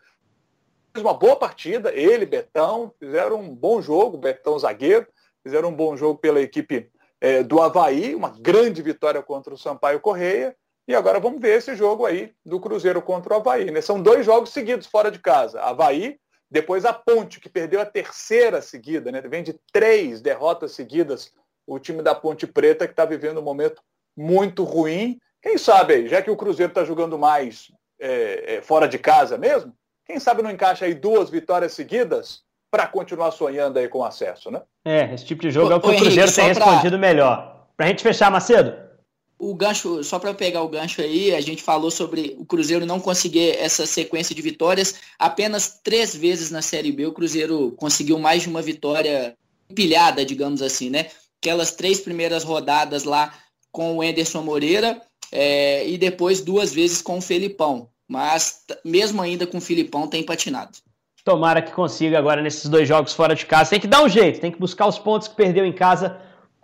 Fez 0.94 1.04
uma 1.04 1.16
boa 1.16 1.36
partida, 1.36 1.92
ele, 1.92 2.28
Betão, 2.28 2.94
fizeram 3.00 3.42
um 3.42 3.56
bom 3.56 3.82
jogo, 3.82 4.20
Betão 4.20 4.60
zagueiro, 4.60 5.08
fizeram 5.42 5.70
um 5.70 5.76
bom 5.76 5.98
jogo 5.98 6.20
pela 6.20 6.40
equipe 6.40 6.92
é, 7.20 7.42
do 7.42 7.60
Havaí, 7.60 8.14
uma 8.14 8.30
grande 8.40 8.84
vitória 8.84 9.24
contra 9.24 9.54
o 9.54 9.58
Sampaio 9.58 10.00
Correia. 10.00 10.56
E 10.90 10.96
agora 10.96 11.20
vamos 11.20 11.40
ver 11.40 11.60
esse 11.60 11.76
jogo 11.76 12.04
aí 12.04 12.34
do 12.44 12.60
Cruzeiro 12.60 13.00
contra 13.00 13.36
o 13.36 13.38
Havaí. 13.38 13.70
Né? 13.70 13.80
São 13.80 14.02
dois 14.02 14.26
jogos 14.26 14.50
seguidos 14.50 14.88
fora 14.88 15.12
de 15.12 15.20
casa. 15.20 15.62
Havaí, 15.62 16.18
depois 16.50 16.84
a 16.84 16.92
Ponte, 16.92 17.40
que 17.40 17.48
perdeu 17.48 17.80
a 17.80 17.86
terceira 17.86 18.60
seguida, 18.60 19.12
né? 19.12 19.22
Vem 19.22 19.44
de 19.44 19.54
três 19.72 20.20
derrotas 20.20 20.72
seguidas 20.72 21.32
o 21.68 21.78
time 21.78 22.02
da 22.02 22.16
Ponte 22.16 22.48
Preta, 22.48 22.88
que 22.88 22.94
está 22.94 23.06
vivendo 23.06 23.40
um 23.40 23.44
momento 23.44 23.84
muito 24.18 24.64
ruim. 24.64 25.20
Quem 25.44 25.60
sabe 25.60 25.94
aí, 25.94 26.08
já 26.08 26.24
que 26.24 26.32
o 26.32 26.36
Cruzeiro 26.36 26.72
está 26.72 26.84
jogando 26.84 27.20
mais 27.20 27.68
é, 28.02 28.56
é, 28.56 28.62
fora 28.64 28.88
de 28.88 28.98
casa 28.98 29.38
mesmo, 29.38 29.72
quem 30.08 30.20
sabe 30.20 30.42
não 30.42 30.50
encaixa 30.50 30.86
aí 30.86 30.96
duas 30.96 31.30
vitórias 31.30 31.74
seguidas 31.74 32.42
para 32.72 32.88
continuar 32.88 33.30
sonhando 33.30 33.78
aí 33.78 33.88
com 33.88 34.04
acesso, 34.04 34.50
né? 34.50 34.64
É, 34.84 35.14
esse 35.14 35.24
tipo 35.24 35.44
de 35.44 35.52
jogo 35.52 35.70
ô, 35.70 35.74
é 35.74 35.76
o 35.76 35.82
que 35.82 35.86
o 35.86 35.90
Cruzeiro 35.92 36.22
Henrique, 36.22 36.36
tem 36.36 36.48
respondido 36.48 36.98
pra... 36.98 37.08
melhor. 37.08 37.68
Para 37.78 37.86
a 37.86 37.90
gente 37.90 38.02
fechar, 38.02 38.32
Macedo? 38.32 38.89
O 39.40 39.56
gancho, 39.56 40.04
só 40.04 40.20
para 40.20 40.34
pegar 40.34 40.62
o 40.62 40.68
gancho 40.68 41.02
aí, 41.02 41.34
a 41.34 41.40
gente 41.40 41.64
falou 41.64 41.90
sobre 41.90 42.36
o 42.38 42.46
Cruzeiro 42.46 42.86
não 42.86 43.00
conseguir 43.00 43.52
essa 43.58 43.86
sequência 43.86 44.36
de 44.36 44.42
vitórias. 44.42 44.96
Apenas 45.18 45.80
três 45.82 46.14
vezes 46.14 46.52
na 46.52 46.62
Série 46.62 46.92
B 46.92 47.06
o 47.06 47.14
Cruzeiro 47.14 47.72
conseguiu 47.78 48.20
mais 48.20 48.44
de 48.44 48.50
uma 48.50 48.62
vitória 48.62 49.38
empilhada, 49.70 50.26
digamos 50.26 50.62
assim, 50.62 50.90
né? 50.90 51.08
Aquelas 51.42 51.72
três 51.72 52.02
primeiras 52.02 52.44
rodadas 52.44 53.06
lá 53.06 53.34
com 53.72 53.98
o 53.98 54.04
Enderson 54.04 54.42
Moreira 54.42 55.02
é, 55.32 55.88
e 55.88 55.98
depois 55.98 56.42
duas 56.42 56.74
vezes 56.74 57.02
com 57.02 57.18
o 57.18 57.22
Felipão. 57.22 57.88
Mas 58.08 58.64
mesmo 58.84 59.22
ainda 59.22 59.48
com 59.48 59.60
o 59.60 59.62
Filipão 59.62 60.08
tem 60.08 60.22
patinado. 60.22 60.80
Tomara 61.24 61.62
que 61.62 61.72
consiga 61.72 62.18
agora 62.18 62.42
nesses 62.42 62.68
dois 62.68 62.88
jogos 62.88 63.14
fora 63.14 63.36
de 63.36 63.46
casa. 63.46 63.70
Tem 63.70 63.80
que 63.80 63.88
dar 63.88 64.04
um 64.04 64.10
jeito, 64.10 64.42
tem 64.42 64.52
que 64.52 64.60
buscar 64.60 64.88
os 64.88 64.98
pontos 64.98 65.28
que 65.28 65.36
perdeu 65.36 65.66
em 65.66 65.72
casa, 65.72 66.20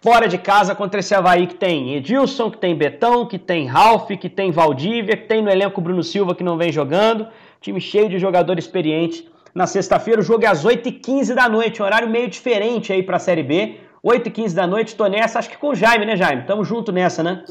fora 0.06 0.28
de 0.28 0.38
casa 0.38 0.76
contra 0.76 1.00
esse 1.00 1.16
Havaí 1.16 1.48
que 1.48 1.56
tem 1.56 1.96
Edilson, 1.96 2.52
que 2.52 2.60
tem 2.60 2.76
Betão, 2.76 3.28
que 3.28 3.40
tem 3.40 3.66
Ralph, 3.66 4.08
que 4.10 4.30
tem 4.30 4.52
Valdívia, 4.52 5.18
que 5.18 5.26
tem 5.26 5.42
no 5.42 5.50
elenco 5.50 5.82
Bruno 5.82 6.04
Silva 6.04 6.36
que 6.36 6.44
não 6.44 6.60
vem 6.60 6.72
jogando. 6.72 7.28
Time 7.60 7.82
cheio 7.82 8.08
de 8.08 8.20
jogador 8.20 8.60
experiente. 8.60 9.28
Na 9.56 9.66
sexta-feira 9.66 10.22
o 10.22 10.24
jogo 10.24 10.46
é 10.46 10.48
às 10.48 10.64
8h15 10.64 11.34
da 11.34 11.50
noite, 11.50 11.82
um 11.82 11.86
horário 11.86 12.08
meio 12.08 12.30
diferente 12.30 12.94
aí 12.94 13.02
para 13.02 13.16
a 13.16 13.20
Série 13.20 13.42
B. 13.42 13.80
8h15 14.06 14.54
da 14.54 14.68
noite, 14.68 14.96
tô 14.96 15.08
nessa, 15.08 15.40
acho 15.40 15.50
que 15.50 15.58
com 15.58 15.70
o 15.70 15.76
Jaime, 15.76 16.06
né, 16.06 16.16
Jaime? 16.16 16.44
Tamo 16.44 16.64
junto 16.64 16.92
nessa, 16.92 17.24
né? 17.24 17.44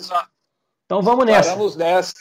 Então 0.85 1.03
vamos 1.03 1.27
nessa. 1.27 1.57
Vamos 1.57 1.75
nessa. 1.75 2.13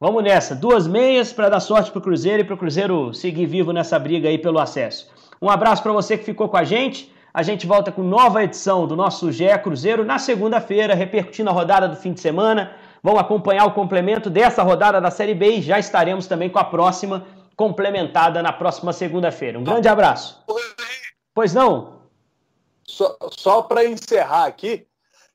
Vamos 0.00 0.24
nessa. 0.24 0.56
Duas 0.56 0.88
meias 0.88 1.32
para 1.32 1.48
dar 1.48 1.60
sorte 1.60 1.92
pro 1.92 2.00
Cruzeiro 2.00 2.42
e 2.42 2.44
pro 2.44 2.56
Cruzeiro 2.56 3.14
seguir 3.14 3.46
vivo 3.46 3.72
nessa 3.72 3.96
briga 4.00 4.28
aí 4.28 4.36
pelo 4.36 4.58
acesso. 4.58 5.08
Um 5.40 5.48
abraço 5.48 5.80
para 5.80 5.92
você 5.92 6.18
que 6.18 6.24
ficou 6.24 6.48
com 6.48 6.56
a 6.56 6.64
gente. 6.64 7.14
A 7.32 7.42
gente 7.42 7.66
volta 7.66 7.92
com 7.92 8.02
nova 8.02 8.42
edição 8.42 8.86
do 8.86 8.96
nosso 8.96 9.30
GE 9.30 9.46
Cruzeiro 9.62 10.04
na 10.04 10.18
segunda-feira, 10.18 10.94
repercutindo 10.94 11.48
a 11.48 11.52
rodada 11.52 11.88
do 11.88 11.96
fim 11.96 12.12
de 12.12 12.20
semana. 12.20 12.76
Vão 13.02 13.18
acompanhar 13.18 13.66
o 13.66 13.72
complemento 13.72 14.28
dessa 14.28 14.62
rodada 14.62 15.00
da 15.00 15.10
Série 15.10 15.34
B 15.34 15.56
e 15.56 15.62
já 15.62 15.78
estaremos 15.78 16.26
também 16.26 16.50
com 16.50 16.58
a 16.58 16.64
próxima 16.64 17.26
complementada 17.56 18.42
na 18.42 18.52
próxima 18.52 18.92
segunda-feira. 18.92 19.58
Um 19.58 19.64
grande 19.64 19.86
abraço. 19.86 20.42
Pois 21.32 21.54
não? 21.54 22.00
Só, 22.84 23.16
só 23.30 23.62
para 23.62 23.84
encerrar 23.84 24.46
aqui, 24.46 24.86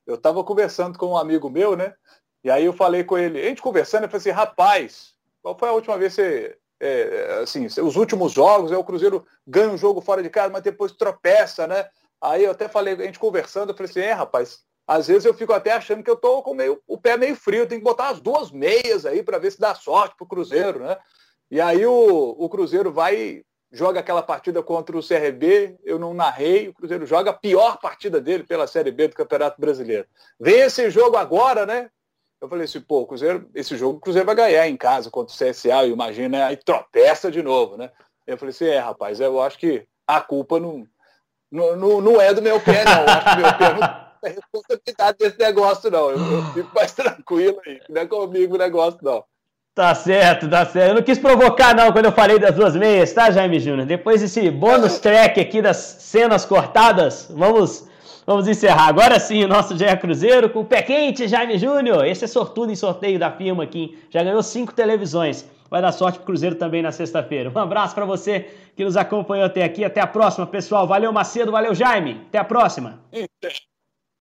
eu 0.06 0.16
estava 0.16 0.44
conversando 0.44 0.98
com 0.98 1.06
um 1.06 1.16
amigo 1.16 1.48
meu, 1.48 1.76
né? 1.76 1.94
E 2.44 2.50
aí 2.50 2.64
eu 2.64 2.72
falei 2.72 3.02
com 3.04 3.16
ele, 3.16 3.40
a 3.40 3.44
gente 3.44 3.62
conversando, 3.62 4.04
eu 4.04 4.08
falei 4.08 4.20
assim, 4.20 4.30
rapaz, 4.30 5.14
qual 5.42 5.58
foi 5.58 5.68
a 5.68 5.72
última 5.72 5.96
vez 5.96 6.14
que 6.14 6.22
você. 6.22 6.58
É, 6.78 7.40
assim, 7.42 7.66
os 7.66 7.96
últimos 7.96 8.32
jogos, 8.32 8.70
é 8.70 8.76
o 8.76 8.84
Cruzeiro 8.84 9.26
ganha 9.46 9.70
um 9.70 9.78
jogo 9.78 10.00
fora 10.00 10.22
de 10.22 10.28
casa, 10.28 10.52
mas 10.52 10.62
depois 10.62 10.92
tropeça, 10.92 11.66
né? 11.66 11.86
Aí 12.20 12.44
eu 12.44 12.50
até 12.50 12.68
falei, 12.68 12.94
a 12.94 13.02
gente 13.02 13.18
conversando, 13.18 13.70
eu 13.70 13.76
falei 13.76 13.90
assim, 13.90 14.00
é, 14.00 14.12
rapaz, 14.12 14.60
às 14.86 15.06
vezes 15.08 15.24
eu 15.24 15.34
fico 15.34 15.52
até 15.52 15.72
achando 15.72 16.02
que 16.02 16.10
eu 16.10 16.16
tô 16.16 16.42
com 16.42 16.54
meio, 16.54 16.80
o 16.86 16.98
pé 16.98 17.16
meio 17.16 17.34
frio, 17.34 17.66
tem 17.66 17.78
que 17.78 17.84
botar 17.84 18.10
as 18.10 18.20
duas 18.20 18.50
meias 18.50 19.04
aí 19.04 19.22
para 19.22 19.38
ver 19.38 19.50
se 19.50 19.58
dá 19.58 19.74
sorte 19.74 20.16
pro 20.16 20.26
Cruzeiro, 20.26 20.80
né? 20.80 20.96
E 21.50 21.60
aí 21.60 21.86
o, 21.86 22.36
o 22.38 22.48
Cruzeiro 22.48 22.92
vai 22.92 23.42
joga 23.72 24.00
aquela 24.00 24.22
partida 24.22 24.62
contra 24.62 24.96
o 24.96 25.06
CRB, 25.06 25.76
eu 25.84 25.98
não 25.98 26.14
narrei, 26.14 26.68
o 26.68 26.74
Cruzeiro 26.74 27.04
joga 27.04 27.30
a 27.30 27.34
pior 27.34 27.78
partida 27.78 28.20
dele 28.20 28.44
pela 28.44 28.66
Série 28.66 28.92
B 28.92 29.08
do 29.08 29.16
Campeonato 29.16 29.60
Brasileiro. 29.60 30.06
Vem 30.38 30.60
esse 30.60 30.88
jogo 30.88 31.16
agora, 31.16 31.66
né? 31.66 31.90
Eu 32.40 32.48
falei 32.48 32.64
assim, 32.64 32.80
pô, 32.80 33.06
Cruzeiro, 33.06 33.48
esse 33.54 33.76
jogo 33.76 33.98
o 33.98 34.00
Cruzeiro 34.00 34.26
vai 34.26 34.34
ganhar 34.34 34.68
em 34.68 34.76
casa 34.76 35.10
contra 35.10 35.34
o 35.34 35.36
CSA, 35.36 35.86
eu 35.86 35.92
imagino, 35.92 36.30
né? 36.30 36.44
Aí 36.44 36.56
tropeça 36.56 37.30
de 37.30 37.42
novo, 37.42 37.76
né? 37.76 37.90
Eu 38.26 38.36
falei 38.36 38.50
assim, 38.50 38.66
é, 38.66 38.78
rapaz, 38.78 39.20
eu 39.20 39.40
acho 39.40 39.58
que 39.58 39.86
a 40.06 40.20
culpa 40.20 40.60
não, 40.60 40.86
não, 41.50 42.00
não 42.00 42.20
é 42.20 42.34
do 42.34 42.42
meu 42.42 42.60
pé, 42.60 42.84
não. 42.84 43.02
Eu 43.02 43.08
acho 43.08 43.30
que 43.30 43.36
meu 43.36 43.58
pé 43.58 43.72
não 43.72 44.06
tem 44.20 44.32
responsabilidade 44.34 45.18
desse 45.18 45.38
negócio, 45.38 45.90
não. 45.90 46.10
Eu, 46.10 46.18
eu 46.18 46.42
fico 46.52 46.74
mais 46.74 46.92
tranquilo 46.92 47.60
aí. 47.66 47.80
Não 47.88 48.00
é 48.02 48.06
comigo 48.06 48.54
o 48.54 48.58
negócio, 48.58 48.98
não. 49.02 49.24
Tá 49.74 49.94
certo, 49.94 50.48
tá 50.48 50.64
certo. 50.64 50.88
Eu 50.88 50.94
não 50.94 51.02
quis 51.02 51.18
provocar, 51.18 51.74
não, 51.74 51.92
quando 51.92 52.06
eu 52.06 52.12
falei 52.12 52.38
das 52.38 52.54
duas 52.54 52.74
meias, 52.74 53.12
tá, 53.12 53.30
Jaime 53.30 53.60
Júnior? 53.60 53.86
Depois 53.86 54.22
desse 54.22 54.50
bônus 54.50 54.98
track 54.98 55.38
aqui 55.38 55.60
das 55.60 55.76
cenas 55.76 56.46
cortadas, 56.46 57.28
vamos, 57.30 57.86
vamos 58.26 58.48
encerrar. 58.48 58.88
Agora 58.88 59.20
sim, 59.20 59.44
o 59.44 59.48
nosso 59.48 59.78
GE 59.78 59.96
Cruzeiro 59.98 60.50
com 60.50 60.60
o 60.60 60.64
pé 60.64 60.82
quente, 60.82 61.28
Jaime 61.28 61.56
Júnior. 61.56 62.04
Esse 62.04 62.24
é 62.24 62.28
sortudo 62.28 62.72
em 62.72 62.76
sorteio 62.76 63.18
da 63.18 63.30
firma 63.30 63.62
aqui. 63.62 63.96
Já 64.10 64.22
ganhou 64.22 64.42
cinco 64.42 64.74
televisões. 64.74 65.48
Vai 65.70 65.82
dar 65.82 65.92
sorte 65.92 66.18
pro 66.18 66.26
Cruzeiro 66.26 66.56
também 66.56 66.82
na 66.82 66.92
sexta-feira. 66.92 67.50
Um 67.54 67.58
abraço 67.58 67.94
para 67.94 68.04
você 68.04 68.50
que 68.76 68.84
nos 68.84 68.96
acompanhou 68.96 69.46
até 69.46 69.64
aqui. 69.64 69.84
Até 69.84 70.00
a 70.00 70.06
próxima, 70.06 70.46
pessoal. 70.46 70.86
Valeu, 70.86 71.12
Macedo. 71.12 71.50
Valeu, 71.50 71.74
Jaime. 71.74 72.22
Até 72.28 72.38
a 72.38 72.44
próxima. 72.44 73.00